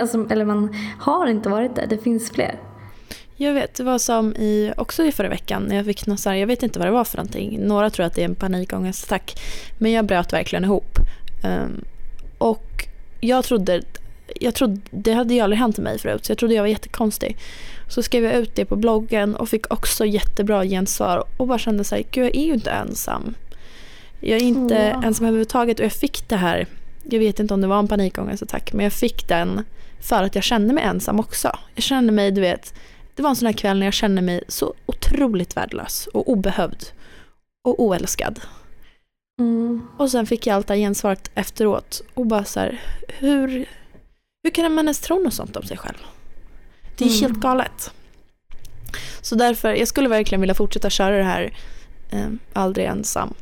alltså, 0.00 0.26
eller 0.30 0.44
man 0.44 0.76
har 0.98 1.26
inte 1.26 1.48
varit 1.48 1.76
det, 1.76 1.86
det 1.86 1.98
finns 1.98 2.30
fler. 2.30 2.60
Jag 3.36 3.52
vet, 3.54 3.74
det 3.74 3.84
var 3.84 3.98
som 3.98 4.34
i, 4.36 4.72
också 4.76 5.04
i 5.04 5.12
förra 5.12 5.28
veckan 5.28 5.62
när 5.62 5.76
jag 5.76 5.84
fick 5.84 6.06
något 6.06 6.20
så 6.20 6.30
här, 6.30 6.36
jag 6.36 6.46
vet 6.46 6.62
inte 6.62 6.78
vad 6.78 6.88
det 6.88 6.92
var 6.92 7.04
för 7.04 7.16
någonting. 7.16 7.60
Några 7.60 7.90
tror 7.90 8.06
att 8.06 8.14
det 8.14 8.20
är 8.20 8.24
en 8.24 8.34
panikångestattack. 8.34 9.40
Men 9.78 9.92
jag 9.92 10.06
bröt 10.06 10.32
verkligen 10.32 10.64
ihop. 10.64 10.98
Ehm, 11.44 11.84
och 12.38 12.86
jag 13.20 13.44
trodde, 13.44 13.82
jag 14.40 14.54
trodde, 14.54 14.80
det 14.90 15.12
hade 15.12 15.34
ju 15.34 15.40
aldrig 15.40 15.58
hänt 15.58 15.78
mig 15.78 15.98
förut 15.98 16.24
så 16.24 16.30
jag 16.30 16.38
trodde 16.38 16.54
jag 16.54 16.62
var 16.62 16.68
jättekonstig. 16.68 17.36
Så 17.88 18.02
skrev 18.02 18.24
jag 18.24 18.34
ut 18.34 18.54
det 18.54 18.64
på 18.64 18.76
bloggen 18.76 19.36
och 19.36 19.48
fick 19.48 19.72
också 19.72 20.06
jättebra 20.06 20.64
gensvar 20.64 21.24
och 21.36 21.46
bara 21.46 21.58
kände 21.58 21.84
så 21.84 21.94
här, 21.94 22.04
gud 22.10 22.24
jag 22.24 22.36
är 22.36 22.46
ju 22.46 22.54
inte 22.54 22.70
ensam. 22.70 23.34
Jag 24.26 24.36
är 24.38 24.42
inte 24.44 24.74
Ja. 24.74 25.02
ensam 25.04 25.26
överhuvudtaget 25.26 25.78
och 25.78 25.84
jag 25.84 25.92
fick 25.92 26.28
det 26.28 26.36
här, 26.36 26.66
jag 27.10 27.18
vet 27.18 27.40
inte 27.40 27.54
om 27.54 27.60
det 27.60 27.66
var 27.66 27.78
en 27.78 27.88
panikångestattack 27.88 28.72
men 28.72 28.84
jag 28.84 28.92
fick 28.92 29.28
den 29.28 29.64
för 30.00 30.22
att 30.22 30.34
jag 30.34 30.44
kände 30.44 30.74
mig 30.74 30.84
ensam 30.84 31.20
också. 31.20 31.58
Jag 31.74 31.84
kände 31.84 32.12
mig, 32.12 32.30
du 32.30 32.40
vet, 32.40 32.74
det 33.14 33.22
var 33.22 33.30
en 33.30 33.36
sån 33.36 33.46
här 33.46 33.52
kväll 33.52 33.78
när 33.78 33.86
jag 33.86 33.94
kände 33.94 34.22
mig 34.22 34.42
så 34.48 34.74
otroligt 34.86 35.56
värdelös 35.56 36.06
och 36.06 36.28
obehövd 36.28 36.84
och 37.64 37.80
oälskad. 37.82 38.40
Mm. 39.40 39.82
Och 39.98 40.10
sen 40.10 40.26
fick 40.26 40.46
jag 40.46 40.54
allt 40.54 40.66
det 40.66 40.74
här 40.74 40.78
gensvaret 40.80 41.30
efteråt 41.34 42.02
och 42.14 42.26
bara 42.26 42.44
så 42.44 42.60
här, 42.60 42.80
hur, 43.08 43.66
hur 44.42 44.50
kan 44.50 44.74
man 44.74 44.84
ens 44.84 45.00
tro 45.00 45.18
något 45.24 45.34
sånt 45.34 45.56
om 45.56 45.62
sig 45.62 45.76
själv? 45.76 45.98
Det 46.96 47.04
är 47.04 47.08
Mm. 47.08 47.20
helt 47.20 47.40
galet. 47.40 47.90
Så 49.20 49.34
därför, 49.34 49.74
jag 49.74 49.88
skulle 49.88 50.08
verkligen 50.08 50.40
vilja 50.40 50.54
fortsätta 50.54 50.90
köra 50.90 51.16
det 51.16 51.24
här 51.24 51.52
eh, 52.10 52.28
aldrig 52.52 52.86
ensam. 52.86 53.34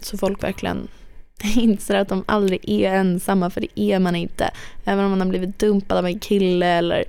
Så 0.00 0.18
folk 0.18 0.42
verkligen 0.42 0.88
inser 1.56 1.94
att 1.94 2.08
de 2.08 2.24
aldrig 2.26 2.68
är 2.68 2.94
ensamma, 2.94 3.50
för 3.50 3.60
det 3.60 3.80
är 3.80 3.98
man 3.98 4.16
inte. 4.16 4.50
Även 4.84 5.04
om 5.04 5.10
man 5.10 5.20
har 5.20 5.28
blivit 5.28 5.58
dumpad 5.58 5.98
av 5.98 6.06
en 6.06 6.18
kille 6.18 6.66
eller 6.66 7.04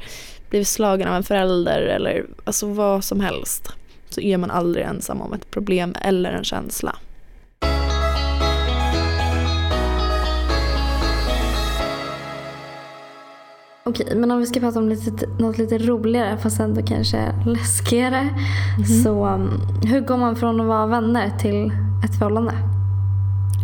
blivit 0.50 0.68
slagen 0.68 1.08
av 1.08 1.16
en 1.16 1.24
förälder 1.24 1.82
eller 1.82 2.26
alltså 2.44 2.68
vad 2.68 3.04
som 3.04 3.20
helst. 3.20 3.68
Så 4.10 4.22
är 4.22 4.38
man 4.38 4.52
aldrig 4.52 4.86
ensam 4.86 5.22
om 5.22 5.34
ett 5.34 5.52
problem 5.52 5.96
eller 6.02 6.32
en 6.32 6.44
känsla. 6.44 6.96
Okej, 13.84 14.16
men 14.16 14.32
om 14.32 14.40
vi 14.40 14.46
ska 14.46 14.60
prata 14.60 14.80
om 14.80 14.90
lite, 14.90 15.28
något 15.40 15.58
lite 15.58 15.78
roligare 15.78 16.38
fast 16.38 16.60
ändå 16.60 16.82
kanske 16.82 17.36
läskigare. 17.46 18.30
Så 19.04 19.26
um, 19.26 19.62
hur 19.84 20.02
går 20.02 20.18
man 20.18 20.36
från 20.36 20.62
att 20.62 20.68
vara 20.68 20.88
vänner 20.88 21.30
till 21.40 21.72
ett 22.06 22.20
förhållande? 22.20 22.71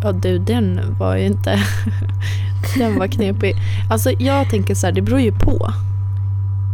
Ja 0.03 0.11
du, 0.11 0.39
den 0.39 0.95
var 0.99 1.15
ju 1.15 1.25
inte... 1.25 1.59
den 2.77 2.99
var 2.99 3.07
knepig. 3.07 3.55
Alltså 3.89 4.11
jag 4.19 4.49
tänker 4.49 4.75
så 4.75 4.87
här, 4.87 4.93
det 4.93 5.01
beror 5.01 5.19
ju 5.19 5.31
på 5.31 5.71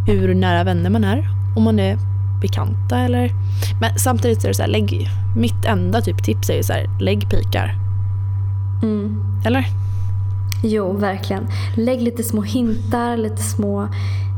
hur 0.08 0.34
nära 0.34 0.64
vänner 0.64 0.90
man 0.90 1.04
är. 1.04 1.30
Om 1.56 1.64
man 1.64 1.80
är 1.80 1.98
bekanta 2.42 3.00
eller... 3.00 3.32
Men 3.82 4.00
samtidigt 4.00 4.44
är 4.44 4.48
det 4.48 4.54
så 4.54 4.62
här, 4.62 4.70
lägg... 4.70 5.10
Mitt 5.38 5.66
enda 5.66 6.02
typ 6.02 6.24
tips 6.24 6.50
är 6.50 6.56
ju 6.56 6.64
så 6.64 6.74
här, 6.74 6.90
lägg 7.00 7.30
pikar. 7.30 7.76
Mm. 8.84 9.24
Eller? 9.46 9.66
Jo, 10.64 10.94
verkligen. 10.94 11.48
Lägg 11.78 12.02
lite 12.02 12.24
små 12.24 12.42
hintar, 12.42 13.18
lite 13.18 13.44
små... 13.44 13.88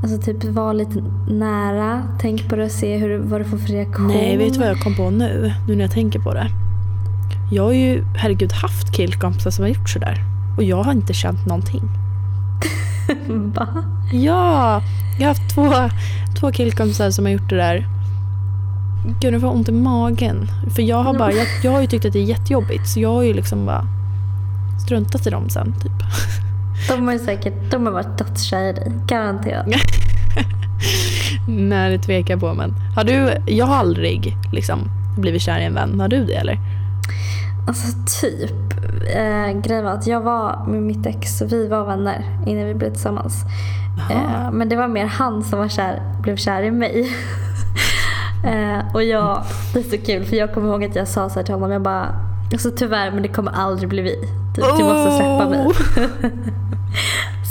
Alltså 0.03 0.21
typ 0.21 0.43
var 0.43 0.73
lite 0.73 1.03
nära. 1.29 2.03
Tänk 2.19 2.49
på 2.49 2.55
det 2.55 2.63
och 2.63 2.71
se 2.71 2.97
hur, 2.97 3.17
vad 3.17 3.41
du 3.41 3.45
får 3.45 3.57
för 3.57 3.67
reaktion. 3.67 4.07
Nej, 4.07 4.37
vet 4.37 4.53
du 4.53 4.59
vad 4.59 4.69
jag 4.69 4.79
kom 4.79 4.95
på 4.95 5.09
nu? 5.09 5.53
Nu 5.67 5.75
när 5.75 5.81
jag 5.81 5.91
tänker 5.91 6.19
på 6.19 6.33
det. 6.33 6.47
Jag 7.51 7.63
har 7.63 7.73
ju, 7.73 8.03
herregud, 8.15 8.53
haft 8.53 8.93
killkompisar 8.95 9.51
som 9.51 9.63
har 9.63 9.69
gjort 9.69 9.89
sådär. 9.89 10.23
Och 10.57 10.63
jag 10.63 10.83
har 10.83 10.91
inte 10.91 11.13
känt 11.13 11.45
någonting. 11.45 11.83
Va? 13.55 13.67
Ja, 14.13 14.81
jag 15.19 15.27
har 15.27 15.35
haft 15.35 15.55
två, 15.55 15.73
två 16.39 16.51
killkompisar 16.51 17.11
som 17.11 17.25
har 17.25 17.31
gjort 17.31 17.49
det 17.49 17.55
där. 17.55 17.87
Gud, 19.21 19.33
nu 19.33 19.39
får 19.39 19.49
jag 19.49 19.55
ont 19.55 19.69
i 19.69 19.71
magen. 19.71 20.47
För 20.75 20.81
jag 20.81 21.03
har, 21.03 21.13
bara, 21.13 21.31
jag, 21.31 21.47
jag 21.63 21.71
har 21.71 21.81
ju 21.81 21.87
tyckt 21.87 22.05
att 22.05 22.13
det 22.13 22.19
är 22.19 22.23
jättejobbigt 22.23 22.87
så 22.87 22.99
jag 22.99 23.13
har 23.13 23.23
ju 23.23 23.33
liksom 23.33 23.65
bara 23.65 23.87
struntat 24.85 25.27
i 25.27 25.29
dem 25.29 25.49
sen. 25.49 25.73
Typ. 25.81 25.91
De 26.89 27.05
har 27.05 27.13
ju 27.13 27.19
säkert 27.19 27.71
de 27.71 27.85
har 27.85 27.93
varit 27.93 28.17
dödskära 28.17 28.69
i 28.69 28.73
dig. 28.73 28.91
Garanterat. 29.07 29.65
Nej, 31.47 31.91
det 31.91 32.03
tvekar 32.03 32.33
jag 32.33 32.39
på. 32.39 32.53
Men 32.53 32.73
har 32.95 33.03
du, 33.03 33.29
jag 33.47 33.65
har 33.65 33.75
aldrig 33.75 34.37
liksom 34.51 34.79
blivit 35.17 35.41
kär 35.41 35.59
i 35.59 35.63
en 35.63 35.73
vän. 35.73 35.99
Har 35.99 36.07
du 36.07 36.25
det 36.25 36.33
eller? 36.33 36.59
Alltså 37.67 37.87
typ. 38.21 38.51
Eh, 39.15 39.61
grejen 39.61 39.83
var 39.85 39.91
att 39.91 40.07
jag 40.07 40.21
var 40.21 40.65
med 40.67 40.83
mitt 40.83 41.05
ex 41.05 41.41
och 41.41 41.51
vi 41.51 41.67
var 41.67 41.85
vänner 41.85 42.25
innan 42.45 42.65
vi 42.65 42.73
blev 42.73 42.89
tillsammans. 42.89 43.43
Eh, 44.09 44.51
men 44.51 44.69
det 44.69 44.75
var 44.75 44.87
mer 44.87 45.05
han 45.05 45.43
som 45.43 45.59
var 45.59 45.67
kär, 45.67 46.01
blev 46.21 46.35
kär 46.35 46.63
i 46.63 46.71
mig. 46.71 46.99
eh, 48.45 48.93
och 48.93 49.03
jag, 49.03 49.43
det 49.73 49.79
är 49.79 49.83
så 49.83 50.05
kul 50.05 50.25
för 50.25 50.35
jag 50.35 50.53
kommer 50.53 50.67
ihåg 50.69 50.83
att 50.83 50.95
jag 50.95 51.07
sa 51.07 51.29
så 51.29 51.35
här 51.39 51.43
till 51.43 51.53
honom. 51.53 51.71
Jag 51.71 51.81
bara, 51.81 52.07
alltså 52.51 52.71
tyvärr 52.71 53.11
men 53.11 53.21
det 53.21 53.27
kommer 53.29 53.51
aldrig 53.51 53.89
bli 53.89 54.01
vi. 54.01 54.15
Typ, 54.55 54.65
du 54.77 54.83
måste 54.83 55.11
släppa 55.17 55.49
mig. 55.49 55.67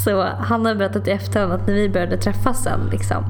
Så 0.05 0.29
han 0.39 0.67
har 0.67 0.75
berättat 0.75 1.09
i 1.09 1.11
efterhand 1.11 1.53
att 1.53 1.67
när 1.67 1.75
vi 1.75 1.89
började 1.89 2.17
träffas 2.17 2.63
sen 2.63 2.81
liksom. 2.91 3.25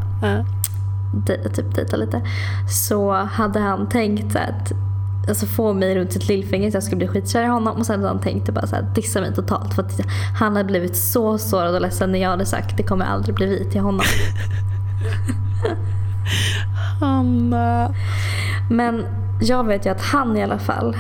De- 1.26 1.48
typ 1.48 1.74
dejta 1.74 1.96
lite. 1.96 2.20
Så 2.88 3.12
hade 3.12 3.60
han 3.60 3.88
tänkt 3.88 4.36
att 4.36 4.72
alltså 5.28 5.46
få 5.46 5.72
mig 5.72 5.94
runt 5.96 6.12
sitt 6.12 6.28
lillfinger 6.28 6.70
så 6.70 6.76
jag 6.76 6.82
skulle 6.82 6.96
bli 6.96 7.08
skitkär 7.08 7.42
i 7.42 7.46
honom. 7.46 7.76
Och 7.76 7.87
sen 7.87 7.96
hade 8.00 8.08
han 8.08 8.20
tänkt 8.20 8.48
att 8.48 8.54
bara 8.54 8.66
så 8.66 8.76
här, 8.76 8.87
dissa 8.94 9.20
mig 9.20 9.34
totalt. 9.34 9.74
För 9.74 9.82
att 9.82 10.00
han 10.38 10.52
hade 10.56 10.64
blivit 10.64 10.96
så 10.96 11.38
sårad 11.38 11.74
och 11.74 11.80
ledsen 11.80 12.12
när 12.12 12.18
jag 12.18 12.30
hade 12.30 12.46
sagt 12.46 12.76
det 12.76 12.82
kommer 12.82 13.04
aldrig 13.04 13.34
bli 13.34 13.46
vi 13.46 13.64
till 13.70 13.80
honom. 13.80 14.04
Hanna. 17.00 17.94
Men 18.70 19.04
jag 19.40 19.64
vet 19.64 19.87
ju 19.87 19.90
att 19.90 20.02
han 20.02 20.37
i 20.37 20.42
alla 20.42 20.58
fall, 20.58 20.96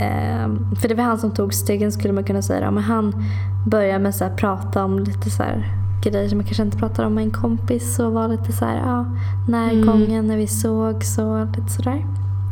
eh, 0.00 0.48
för 0.80 0.88
det 0.88 0.94
var 0.94 1.04
han 1.04 1.18
som 1.18 1.30
tog 1.30 1.54
stegen 1.54 1.92
skulle 1.92 2.12
man 2.14 2.24
kunna 2.24 2.42
säga. 2.42 2.66
då, 2.66 2.70
Men 2.70 2.82
han 2.84 3.24
började 3.66 3.98
med 3.98 4.14
så 4.14 4.24
här, 4.24 4.36
prata 4.36 4.84
om 4.84 4.98
lite 4.98 5.30
så 5.30 5.42
här, 5.42 5.72
grejer 6.02 6.28
som 6.28 6.38
jag 6.38 6.46
kanske 6.46 6.62
inte 6.62 6.78
pratar 6.78 7.04
om 7.04 7.14
med 7.14 7.24
en 7.24 7.30
kompis 7.30 7.98
och 7.98 8.12
vara 8.12 8.26
lite 8.26 8.52
så 8.52 8.64
här, 8.64 8.76
ja, 8.76 9.06
närgången 9.48 10.10
Mm. 10.12 10.26
när 10.26 10.36
vi 10.36 10.46
sågs 10.46 11.18
och 11.18 11.46
lite 11.46 11.68
sådär. 11.72 12.06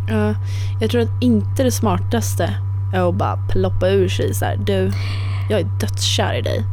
Ja, 0.08 0.34
jag 0.80 0.90
tror 0.90 1.02
att 1.02 1.22
inte 1.22 1.62
det 1.62 1.70
smartaste 1.70 2.54
är 2.94 3.08
att 3.08 3.14
bara 3.14 3.36
ploppa 3.48 3.88
ur 3.88 4.08
sig 4.08 4.34
så 4.34 4.44
här, 4.44 4.56
du, 4.56 4.92
jag 5.50 5.60
är 5.60 5.64
dödskär 5.80 6.34
i 6.34 6.42
dig. 6.42 6.64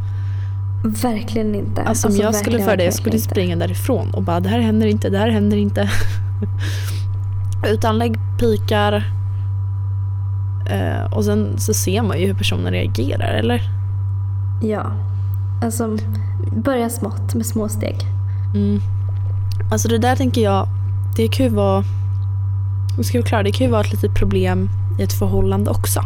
Verkligen 0.84 1.56
inte. 1.56 1.82
Alltså 1.82 2.08
om 2.08 2.15
jag 2.15 2.36
skulle 2.36 2.63
för 2.63 2.78
det, 2.78 2.84
jag 2.84 2.93
skulle 2.93 3.15
inte. 3.15 3.30
springa 3.30 3.56
därifrån 3.56 4.13
och 4.13 4.24
bara 4.24 4.39
det 4.39 4.50
här 4.50 4.60
händer 4.60 4.88
inte, 4.88 5.10
det 5.10 5.17
här 5.17 5.30
händer 5.30 5.58
inte. 5.58 5.89
Utan 7.67 7.98
lägg 7.98 8.15
pikar 8.39 9.04
eh, 10.69 11.13
och 11.13 11.26
sen 11.26 11.58
så 11.58 11.74
ser 11.74 12.02
man 12.02 12.19
ju 12.19 12.28
hur 12.28 12.34
personen 12.34 12.74
reagerar 12.74 13.34
eller? 13.34 13.62
Ja. 14.63 14.91
Alltså, 15.63 15.98
börja 16.56 16.89
smått 16.89 17.36
med 17.36 17.46
små 17.46 17.69
steg. 17.69 17.96
Mm. 18.56 18.82
Alltså 19.72 19.88
det 19.88 19.98
där 19.98 20.15
tänker 20.15 20.41
jag, 20.41 20.67
det 21.15 21.28
kan 21.28 21.46
ju 21.46 21.52
vara, 21.52 21.84
vi 22.98 23.04
ska 23.04 23.18
vara 23.18 23.28
klara, 23.28 23.44
det 23.44 23.52
kan 23.52 23.68
ju 23.68 23.72
vara 23.72 23.82
ett 23.82 23.92
litet 23.92 24.16
problem 24.16 24.70
i 25.00 25.04
ett 25.04 25.14
förhållande 25.14 25.72
också. 25.72 26.02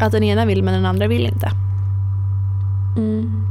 Att 0.00 0.12
den 0.12 0.22
ena 0.22 0.46
vill 0.46 0.62
men 0.62 0.74
den 0.74 0.86
andra 0.86 1.06
vill 1.06 1.26
inte. 1.26 1.50
Mm. 2.96 3.46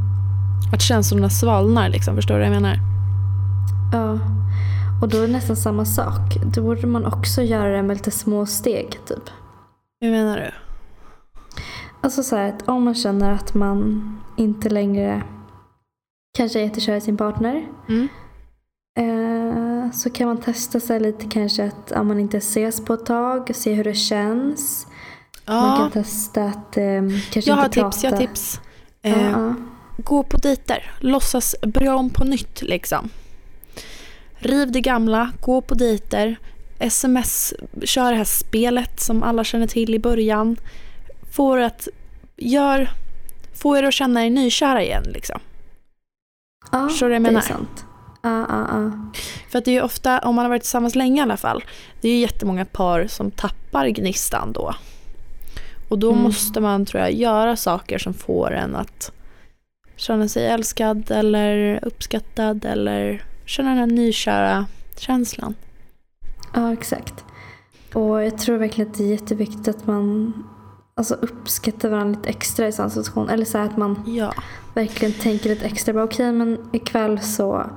Att 0.74 0.82
känslorna 0.82 1.30
svalnar 1.30 1.90
liksom, 1.90 2.16
förstår 2.16 2.36
du 2.36 2.40
vad 2.40 2.56
jag 2.56 2.62
menar? 2.62 2.80
Ja. 3.94 4.20
Och 5.02 5.10
då 5.10 5.18
är 5.18 5.22
det 5.22 5.34
nästan 5.34 5.56
samma 5.56 5.86
sak. 5.86 6.38
Då 6.56 6.62
borde 6.62 6.88
man 6.88 7.06
också 7.06 7.42
göra 7.42 7.76
det 7.76 7.84
med 7.84 7.98
lite 7.98 8.12
små 8.12 8.46
steg 8.46 9.00
typ. 9.06 9.30
Hur 10.02 10.12
menar 10.12 10.38
du? 10.38 10.52
Alltså 12.02 12.24
så 12.24 12.36
här 12.36 12.50
att 12.50 12.68
om 12.68 12.84
man 12.84 12.96
känner 12.96 13.32
att 13.32 13.54
man 13.54 14.12
inte 14.38 14.70
längre 14.70 15.24
kanske 16.38 16.60
är 16.60 16.64
jättekär 16.64 16.96
i 16.96 17.02
sin 17.02 17.18
partner. 17.18 17.68
Mm. 17.90 18.08
Eh, 19.00 19.25
så 19.94 20.10
kan 20.10 20.28
man 20.28 20.38
testa 20.42 20.80
sig 20.80 21.00
lite 21.00 21.26
kanske 21.30 21.64
att 21.66 21.92
om 21.92 22.08
man 22.08 22.20
inte 22.20 22.38
ses 22.38 22.86
på 22.86 22.94
ett 22.94 23.06
tag 23.06 23.56
se 23.56 23.74
hur 23.74 23.84
det 23.84 23.94
känns. 23.94 24.88
Man 25.48 25.56
Ja, 25.70 25.78
kan 25.78 26.04
testa 26.04 26.44
att 26.44 26.78
eh, 26.78 27.02
kanske 27.32 27.52
jag 27.52 27.56
har 27.56 27.66
inte 27.66 27.82
tips, 27.84 28.04
jag 28.04 28.12
har 28.12 28.18
prata. 28.18 28.28
tips. 28.34 28.60
Eh, 29.02 29.30
ja. 29.32 29.54
Gå 29.98 30.24
på 30.24 30.38
dejter, 30.38 30.92
låtsas 31.00 31.56
börja 31.62 31.96
om 31.96 32.10
på 32.10 32.24
nytt 32.24 32.62
liksom. 32.62 33.10
Riv 34.38 34.72
det 34.72 34.82
gamla, 34.82 35.32
gå 35.42 35.62
på 35.62 35.76
dejter, 35.76 36.36
sms, 36.80 37.54
kör 37.84 38.12
det 38.12 38.18
här 38.18 38.24
spelet 38.24 39.00
som 39.00 39.24
alla 39.24 39.44
känner 39.44 39.68
till 39.68 39.94
i 39.96 40.00
början. 40.00 40.58
Får 41.32 41.58
att, 41.58 41.88
gör, 42.38 42.90
få 43.62 43.78
er 43.78 43.84
att 43.84 43.94
känna 43.94 44.26
er 44.26 44.30
nykära 44.30 44.84
igen 44.84 45.04
liksom. 45.14 45.40
ja 46.72 46.88
Förstår 46.90 47.10
du 47.10 47.12
vad 47.12 47.16
jag 47.16 47.22
det 47.24 47.32
menar? 47.32 47.42
är 47.42 47.48
sant. 47.48 47.86
Ja, 48.26 48.46
ja, 48.50 48.68
ja. 48.72 48.92
För 49.50 49.60
att 49.60 49.66
det 49.66 49.72
är 49.72 49.76
ju 49.76 49.82
ofta, 49.82 50.20
om 50.20 50.36
man 50.36 50.46
har 50.46 50.50
varit 50.50 50.62
tillsammans 50.62 50.96
länge 50.96 51.20
i 51.20 51.24
alla 51.24 51.38
fall, 51.38 51.64
det 52.02 52.08
är 52.10 52.14
ju 52.14 52.20
jättemånga 52.20 52.66
par 52.66 53.08
som 53.08 53.32
tappar 53.32 53.88
gnistan 53.88 54.52
då. 54.54 54.76
Och 55.90 56.00
då 56.00 56.12
Mm. 56.12 56.24
måste 56.24 56.60
man 56.62 56.86
tror 56.86 57.02
jag 57.04 57.14
göra 57.14 57.56
saker 57.56 57.98
som 57.98 58.14
får 58.14 58.52
en 58.52 58.76
att 58.76 59.12
känna 59.96 60.28
sig 60.28 60.46
älskad 60.48 61.12
eller 61.12 61.80
uppskattad 61.86 62.66
eller 62.66 63.24
känna 63.46 63.70
den 63.70 63.78
här 63.78 63.86
nykära 63.88 64.66
känslan. 64.98 65.56
Ja, 66.54 66.74
exakt. 66.74 67.14
Och 67.94 68.24
jag 68.24 68.38
tror 68.38 68.58
verkligen 68.58 68.92
att 68.92 68.98
det 68.98 69.04
är 69.04 69.08
jätteviktigt 69.12 69.68
att 69.68 69.88
man 69.88 70.34
alltså, 70.96 71.14
uppskattar 71.14 71.90
varandra 71.90 72.20
lite 72.20 72.30
extra 72.30 72.68
i 72.68 72.72
sån 72.72 72.90
situation. 72.92 73.30
Eller 73.30 73.46
så 73.46 73.58
att 73.58 73.78
man 73.78 74.04
Ja. 74.08 74.34
verkligen 74.74 75.14
tänker 75.14 75.50
lite 75.50 75.66
extra. 75.66 76.04
Okej, 76.04 76.32
men 76.32 76.58
ikväll 76.74 77.20
så 77.20 77.70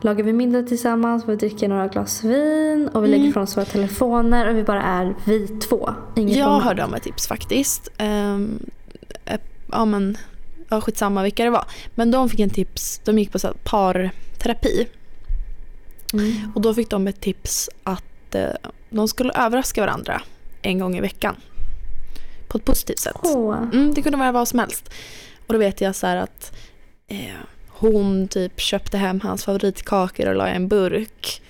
lagar 0.00 0.24
vi 0.24 0.32
middag 0.32 0.62
tillsammans, 0.62 1.24
vi 1.28 1.36
dricker 1.36 1.68
några 1.68 1.88
glas 1.88 2.24
vin 2.24 2.88
och 2.88 3.02
vi 3.04 3.08
Mm. 3.08 3.10
lägger 3.10 3.28
ifrån 3.30 3.42
oss 3.42 3.56
våra 3.56 3.64
telefoner 3.64 4.48
och 4.50 4.56
vi 4.56 4.62
bara 4.64 4.82
är 4.82 5.14
vi 5.24 5.48
två. 5.48 5.94
Inget 6.16 6.36
Jag 6.36 6.46
annat. 6.48 6.62
hörde 6.64 6.84
om 6.84 6.94
ett 6.94 7.02
tips 7.02 7.26
faktiskt. 7.28 7.88
Um, 8.02 8.66
ja 9.72 9.84
men, 9.84 10.16
ja, 10.68 10.80
skitsamma 10.80 11.22
vilka 11.22 11.44
det 11.44 11.50
var. 11.50 11.64
Men 11.94 12.10
de 12.10 12.28
fick 12.28 12.40
en 12.40 12.50
tips, 12.50 13.00
de 13.04 13.18
gick 13.18 13.32
på 13.32 13.38
så 13.38 13.54
parterapi. 13.64 14.88
Mm. 16.12 16.32
Och 16.54 16.60
då 16.60 16.74
fick 16.74 16.90
de 16.90 17.08
ett 17.08 17.20
tips 17.20 17.70
att 17.82 18.34
eh, 18.34 18.50
de 18.90 19.08
skulle 19.08 19.32
överraska 19.32 19.80
varandra 19.80 20.22
en 20.62 20.78
gång 20.78 20.96
i 20.96 21.00
veckan. 21.00 21.36
På 22.48 22.58
ett 22.58 22.64
positivt 22.64 22.98
sätt. 22.98 23.16
Åh. 23.22 23.56
Mm, 23.72 23.94
det 23.94 24.02
kunde 24.02 24.18
vara 24.18 24.32
vad 24.32 24.48
som 24.48 24.58
helst. 24.58 24.90
Och 25.46 25.52
då 25.52 25.58
vet 25.58 25.80
jag 25.80 25.94
så 25.94 26.06
här 26.06 26.16
att 26.16 26.56
eh, 27.06 27.18
hon 27.78 28.28
typ 28.28 28.60
köpte 28.60 28.98
hem 28.98 29.20
hans 29.20 29.44
favoritkakor 29.44 30.28
och 30.28 30.34
la 30.34 30.48
i 30.48 30.52
en 30.52 30.68
burk. 30.68 31.42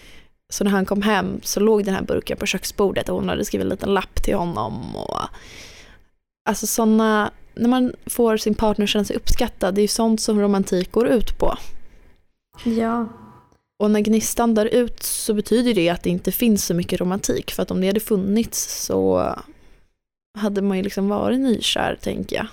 Så 0.52 0.64
när 0.64 0.70
han 0.70 0.84
kom 0.84 1.02
hem 1.02 1.40
så 1.42 1.60
låg 1.60 1.84
den 1.84 1.94
här 1.94 2.02
burken 2.02 2.36
på 2.36 2.46
köksbordet 2.46 3.08
och 3.08 3.16
hon 3.16 3.28
hade 3.28 3.44
skrivit 3.44 3.64
en 3.64 3.68
liten 3.68 3.94
lapp 3.94 4.22
till 4.22 4.34
honom. 4.34 4.96
Och, 4.96 5.20
alltså 6.48 6.66
sådana, 6.66 7.30
när 7.54 7.68
man 7.68 7.92
får 8.06 8.36
sin 8.36 8.54
partner 8.54 8.86
känna 8.86 9.04
sig 9.04 9.16
uppskattad, 9.16 9.74
det 9.74 9.80
är 9.80 9.82
ju 9.82 9.88
sånt 9.88 10.20
som 10.20 10.40
romantik 10.40 10.92
går 10.92 11.06
ut 11.08 11.38
på. 11.38 11.58
Ja. 12.64 13.08
Och 13.78 13.90
när 13.90 14.00
gnistan 14.00 14.54
dör 14.54 14.66
ut 14.66 15.02
så 15.02 15.34
betyder 15.34 15.74
det 15.74 15.88
att 15.88 16.02
det 16.02 16.10
inte 16.10 16.32
finns 16.32 16.64
så 16.64 16.74
mycket 16.74 17.00
romantik. 17.00 17.50
För 17.50 17.62
att 17.62 17.70
om 17.70 17.80
det 17.80 17.86
hade 17.86 18.00
funnits 18.00 18.84
så 18.84 19.34
hade 20.38 20.62
man 20.62 20.76
ju 20.76 20.82
liksom 20.82 21.08
varit 21.08 21.40
nykär, 21.40 21.98
tänker 22.02 22.36
jag. 22.36 22.46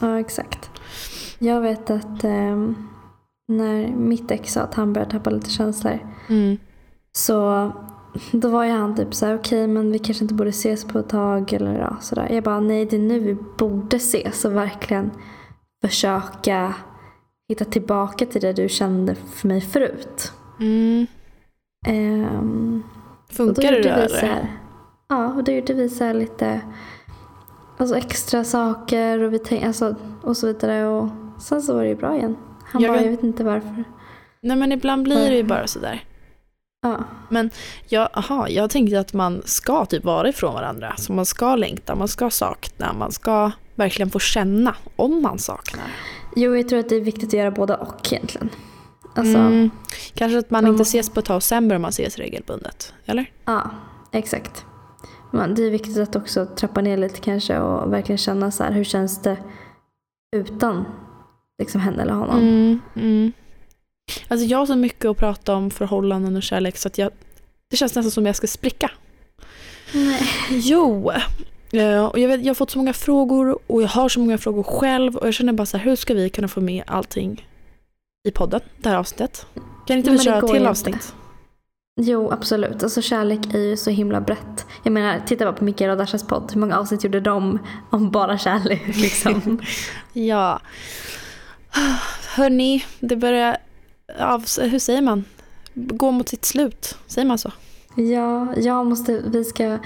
ja, 0.00 0.20
exakt. 0.20 0.70
Jag 1.42 1.60
vet 1.60 1.90
att 1.90 2.24
ehm, 2.24 2.88
när 3.48 3.88
mitt 3.88 4.30
ex 4.30 4.52
sa 4.52 4.60
att 4.60 4.74
han 4.74 4.92
började 4.92 5.10
tappa 5.10 5.30
lite 5.30 5.50
känslor 5.50 5.98
Mm. 6.28 6.58
Så 7.12 7.70
då 8.32 8.48
var 8.48 8.64
ju 8.64 8.70
han 8.70 8.96
typ 8.96 9.14
så 9.14 9.26
här: 9.26 9.34
okej 9.34 9.66
men 9.66 9.92
vi 9.92 9.98
kanske 9.98 10.24
inte 10.24 10.34
borde 10.34 10.50
ses 10.50 10.84
på 10.84 10.98
ett 10.98 11.08
tag 11.08 11.52
eller 11.52 11.78
ja, 11.78 11.96
sådär. 12.00 12.28
Jag 12.30 12.44
bara, 12.44 12.60
nej 12.60 12.84
det 12.84 12.96
är 12.96 13.00
nu 13.00 13.18
vi 13.18 13.34
borde 13.58 13.96
ses 13.96 14.44
och 14.44 14.56
verkligen 14.56 15.10
försöka 15.84 16.74
hitta 17.48 17.64
tillbaka 17.64 18.26
till 18.26 18.40
det 18.40 18.52
du 18.52 18.68
kände 18.68 19.14
för 19.14 19.48
mig 19.48 19.60
förut. 19.60 20.32
Mm. 20.60 21.06
Då 23.28 23.34
Funkar 23.34 23.72
det 23.72 23.82
då 23.82 23.88
eller? 23.88 24.20
här, 24.20 24.56
Ja, 25.08 25.34
och 25.34 25.44
då 25.44 25.52
gjorde 25.52 25.74
vi 25.74 25.88
så 25.88 26.12
lite 26.12 26.60
alltså 27.76 27.96
extra 27.96 28.44
saker 28.44 29.22
och, 29.22 29.32
vi 29.32 29.38
tänk, 29.38 29.64
alltså, 29.64 29.94
och 30.22 30.36
så 30.36 30.46
vidare. 30.46 30.88
Och 30.88 31.08
sen 31.40 31.62
så 31.62 31.74
var 31.74 31.82
det 31.82 31.88
ju 31.88 31.96
bra 31.96 32.16
igen. 32.16 32.36
Han 32.64 32.82
Jag 32.82 32.90
bara, 32.90 32.96
vet- 32.98 33.04
jag 33.06 33.10
vet 33.12 33.22
inte 33.24 33.44
varför. 33.44 33.84
Nej 34.42 34.56
men 34.56 34.72
ibland 34.72 35.02
blir 35.02 35.30
det 35.30 35.36
ju 35.36 35.42
bara 35.44 35.66
sådär. 35.66 36.04
Ja, 36.82 37.04
Ja, 37.88 38.08
aha, 38.14 38.48
jag 38.48 38.70
tänkte 38.70 39.00
att 39.00 39.12
man 39.12 39.42
ska 39.44 39.84
typ 39.86 40.04
vara 40.04 40.28
ifrån 40.28 40.54
varandra. 40.54 40.94
Så 40.96 41.12
man 41.12 41.26
ska 41.26 41.56
längta, 41.56 41.94
man 41.94 42.08
ska 42.08 42.30
sakna, 42.30 42.92
man 42.92 43.12
ska 43.12 43.50
verkligen 43.74 44.10
få 44.10 44.18
känna 44.18 44.74
om 44.96 45.22
man 45.22 45.38
saknar. 45.38 45.84
Jo, 46.36 46.56
jag 46.56 46.68
tror 46.68 46.78
att 46.78 46.88
det 46.88 46.96
är 46.96 47.00
viktigt 47.00 47.28
att 47.28 47.32
göra 47.32 47.50
båda 47.50 47.76
och 47.76 48.12
egentligen. 48.12 48.48
Alltså, 49.14 49.38
Mm. 49.38 49.70
Kanske 50.14 50.38
att 50.38 50.50
man 50.50 50.64
Man 50.64 50.72
inte 50.72 50.82
ses 50.82 51.10
på 51.10 51.20
ett 51.20 51.26
tag 51.26 51.42
sen 51.42 51.68
börjar 51.68 51.80
man 51.80 51.88
ses 51.88 52.16
regelbundet. 52.18 52.94
Eller? 53.06 53.32
Ja, 53.44 53.70
exakt. 54.12 54.64
Men 55.32 55.54
det 55.54 55.62
är 55.66 55.70
viktigt 55.70 55.98
att 55.98 56.16
också 56.16 56.46
trappa 56.46 56.80
ner 56.80 56.96
lite 56.96 57.20
kanske 57.20 57.58
och 57.58 57.92
verkligen 57.92 58.18
känna 58.18 58.50
så 58.50 58.62
här, 58.64 58.72
hur 58.72 58.84
känns 58.84 59.22
det 59.22 59.36
utan 60.36 60.84
liksom 61.60 61.80
henne 61.80 62.02
eller 62.02 62.12
honom. 62.12 62.38
Mm, 62.38 62.80
mm. 62.96 63.32
Alltså 64.28 64.46
jag 64.46 64.58
har 64.58 64.66
så 64.66 64.76
mycket 64.76 65.04
att 65.04 65.16
prata 65.16 65.54
om 65.54 65.70
förhållanden 65.70 66.36
och 66.36 66.42
kärlek 66.42 66.76
så 66.76 66.88
att 66.88 66.98
jag, 66.98 67.10
det 67.70 67.76
känns 67.76 67.94
nästan 67.94 68.10
som 68.10 68.26
jag 68.26 68.36
ska 68.36 68.46
spricka. 68.46 68.90
Nej. 69.92 70.22
Jo, 70.50 71.10
eh, 71.72 72.04
och 72.04 72.18
jag, 72.18 72.28
vet, 72.28 72.40
jag 72.40 72.48
har 72.48 72.54
fått 72.54 72.70
så 72.70 72.78
många 72.78 72.92
frågor 72.92 73.58
och 73.66 73.82
jag 73.82 73.88
har 73.88 74.08
så 74.08 74.20
många 74.20 74.38
frågor 74.38 74.62
själv 74.62 75.16
och 75.16 75.26
jag 75.26 75.34
känner 75.34 75.52
bara 75.52 75.66
så 75.66 75.76
här, 75.76 75.84
hur 75.84 75.96
ska 75.96 76.14
vi 76.14 76.30
kunna 76.30 76.48
få 76.48 76.60
med 76.60 76.84
allting 76.86 77.48
i 78.28 78.30
podden, 78.30 78.60
det 78.76 78.88
här 78.88 78.96
avsnittet? 78.96 79.46
Kan 79.86 79.96
inte 79.96 80.10
Nej, 80.10 80.18
vi 80.18 80.24
det 80.24 80.30
köra 80.30 80.40
till 80.40 80.56
inte. 80.56 80.70
avsnitt? 80.70 81.14
Jo, 82.00 82.30
absolut. 82.30 82.82
Alltså 82.82 83.02
kärlek 83.02 83.54
är 83.54 83.58
ju 83.58 83.76
så 83.76 83.90
himla 83.90 84.20
brett. 84.20 84.66
Jag 84.82 84.92
menar, 84.92 85.20
titta 85.26 85.44
bara 85.44 85.54
på 85.54 85.64
Mikael 85.64 85.90
och 85.90 85.96
Dashas 85.96 86.26
podd. 86.26 86.50
Hur 86.52 86.60
många 86.60 86.78
avsnitt 86.78 87.04
gjorde 87.04 87.20
de 87.20 87.58
om 87.90 88.10
bara 88.10 88.38
kärlek 88.38 88.96
liksom? 88.96 89.60
Ja. 90.12 90.60
Hörni, 92.36 92.84
det 93.00 93.16
börjar, 93.16 93.56
av, 94.18 94.44
hur 94.60 94.78
säger 94.78 95.02
man? 95.02 95.24
Gå 95.74 96.10
mot 96.10 96.28
sitt 96.28 96.44
slut, 96.44 96.96
säger 97.06 97.28
man 97.28 97.38
så? 97.38 97.52
ja, 97.94 98.54
jag 98.56 98.86
måste, 98.86 99.22
vi 99.26 99.44
ska 99.44 99.78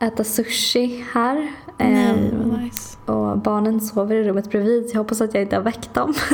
äta 0.00 0.24
sushi 0.24 1.04
här. 1.12 1.52
Nej, 1.78 2.30
vad 2.32 2.62
nice. 2.62 2.98
och 3.06 3.38
barnen 3.38 3.80
sover 3.80 4.16
i 4.16 4.24
rummet 4.24 4.50
bredvid. 4.50 4.90
Jag 4.92 4.98
hoppas 4.98 5.20
att 5.20 5.34
jag 5.34 5.42
inte 5.42 5.56
har 5.56 5.62
väckt 5.62 5.94
dem. 5.94 6.14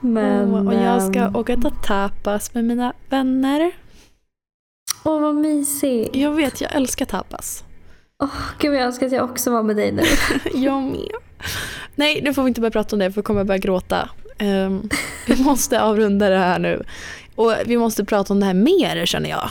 Men, 0.00 0.68
och 0.68 0.74
jag 0.74 1.02
ska 1.02 1.18
ehm, 1.18 1.36
åka 1.36 1.56
till 1.56 1.70
tapas 1.84 2.54
med 2.54 2.64
mina 2.64 2.92
vänner. 3.10 3.72
Åh, 5.04 5.20
vad 5.20 5.34
mysigt. 5.34 6.16
Jag 6.16 6.32
vet, 6.32 6.60
jag 6.60 6.74
älskar 6.74 7.04
tapas. 7.04 7.64
Åh, 8.22 8.28
gud, 8.58 8.74
jag 8.74 8.82
önskar 8.82 9.06
att 9.06 9.12
jag 9.12 9.24
också 9.24 9.50
var 9.50 9.62
med 9.62 9.76
dig 9.76 9.92
nu. 9.92 10.02
Jag 10.54 10.82
med. 10.82 11.10
Nej, 11.98 12.20
nu 12.22 12.34
får 12.34 12.42
vi 12.42 12.48
inte 12.48 12.60
börja 12.60 12.70
prata 12.70 12.96
om 12.96 13.00
det 13.00 13.12
för 13.12 13.18
jag 13.18 13.24
kommer 13.24 13.44
börja 13.44 13.58
gråta. 13.58 14.08
Um, 14.40 14.88
vi 15.26 15.36
måste 15.42 15.82
avrunda 15.82 16.28
det 16.28 16.38
här 16.38 16.58
nu. 16.58 16.84
Och 17.34 17.54
vi 17.66 17.76
måste 17.76 18.04
prata 18.04 18.32
om 18.32 18.40
det 18.40 18.46
här 18.46 18.54
mer 18.54 19.06
känner 19.06 19.30
jag. 19.30 19.50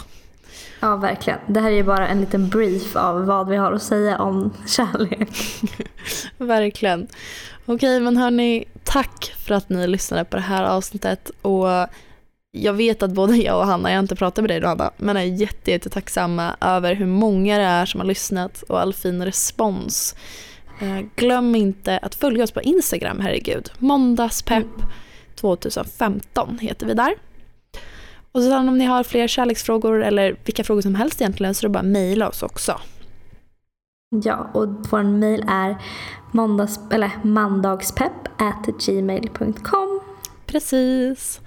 Ja, 0.79 0.95
verkligen. 0.95 1.39
Det 1.47 1.59
här 1.59 1.71
är 1.71 1.75
ju 1.75 1.83
bara 1.83 2.07
en 2.07 2.21
liten 2.21 2.49
brief 2.49 2.95
av 2.95 3.25
vad 3.25 3.49
vi 3.49 3.55
har 3.55 3.71
att 3.71 3.83
säga 3.83 4.17
om 4.17 4.53
kärlek. 4.67 5.29
verkligen. 6.37 7.07
Okej, 7.65 7.99
men 7.99 8.17
hörni, 8.17 8.65
tack 8.83 9.33
för 9.45 9.55
att 9.55 9.69
ni 9.69 9.87
lyssnade 9.87 10.25
på 10.25 10.37
det 10.37 10.43
här 10.43 10.63
avsnittet. 10.63 11.31
Och 11.41 11.67
jag 12.51 12.73
vet 12.73 13.03
att 13.03 13.11
både 13.11 13.37
jag 13.37 13.59
och 13.59 13.65
Hanna, 13.65 13.89
jag 13.89 13.97
har 13.97 14.03
inte 14.03 14.15
pratat 14.15 14.43
med 14.43 14.49
dig 14.49 14.59
då 14.59 14.67
Hanna, 14.67 14.91
men 14.97 15.17
är 15.17 15.21
jätte, 15.21 15.71
jätte 15.71 15.89
tacksamma 15.89 16.55
över 16.61 16.95
hur 16.95 17.05
många 17.05 17.57
det 17.57 17.63
är 17.63 17.85
som 17.85 17.99
har 17.99 18.07
lyssnat 18.07 18.61
och 18.61 18.81
all 18.81 18.93
fin 18.93 19.25
respons. 19.25 20.15
Eh, 20.79 21.05
glöm 21.15 21.55
inte 21.55 21.97
att 21.97 22.15
följa 22.15 22.43
oss 22.43 22.51
på 22.51 22.61
Instagram, 22.61 23.19
herregud. 23.19 23.71
Måndagspepp 23.79 24.67
2015 25.35 26.59
heter 26.59 26.85
vi 26.85 26.93
där. 26.93 27.15
Och 28.31 28.41
sen 28.41 28.69
om 28.69 28.77
ni 28.77 28.85
har 28.85 29.03
fler 29.03 29.27
kärleksfrågor 29.27 30.03
eller 30.03 30.35
vilka 30.45 30.63
frågor 30.63 30.81
som 30.81 30.95
helst 30.95 31.21
egentligen 31.21 31.53
så 31.53 31.65
är 31.65 31.69
det 31.69 31.73
bara 31.73 31.79
att 31.79 31.85
mejla 31.85 32.29
oss 32.29 32.43
också. 32.43 32.79
Ja, 34.09 34.49
och 34.53 34.67
vår 34.91 35.03
mejl 35.03 35.45
är 35.47 35.77
måndags, 36.31 36.79
eller 36.91 37.11
mandagspepp 37.23 38.13
gmail.com. 38.85 40.01
Precis. 40.45 41.39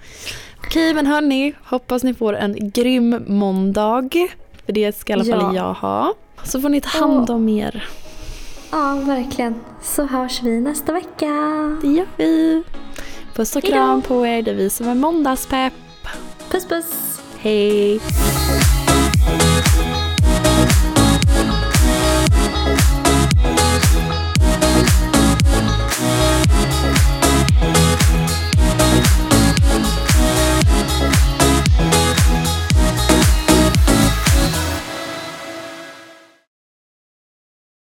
Okej, 0.57 0.93
men 0.93 1.05
hörni, 1.05 1.53
hoppas 1.63 2.03
ni 2.03 2.13
får 2.13 2.33
en 2.33 2.71
grym 2.71 3.23
måndag. 3.27 4.09
För 4.65 4.73
det 4.73 4.97
ska 4.97 5.13
i 5.13 5.13
alla 5.13 5.23
fall 5.23 5.55
ja. 5.55 5.67
jag 5.67 5.73
ha. 5.73 6.13
Så 6.43 6.61
får 6.61 6.69
ni 6.69 6.81
ta 6.81 6.99
hand 6.99 7.29
om 7.29 7.49
er. 7.49 7.89
Ja, 8.71 8.93
verkligen. 9.05 9.55
Så 9.81 10.05
hörs 10.05 10.43
vi 10.43 10.61
nästa 10.61 10.93
vecka. 10.93 11.27
Det 11.81 11.87
gör 11.87 12.07
vi. 12.17 12.63
Puss 13.35 13.55
och 13.55 13.63
kram 13.63 14.01
på 14.01 14.25
er. 14.27 14.41
Det 14.41 14.51
är 14.51 14.55
vi 14.55 14.69
som 14.69 14.87
är 14.87 14.95
måndagspepp. 14.95 15.73
Puss 16.51 16.65
puss. 16.65 17.21
Hej. 17.37 17.99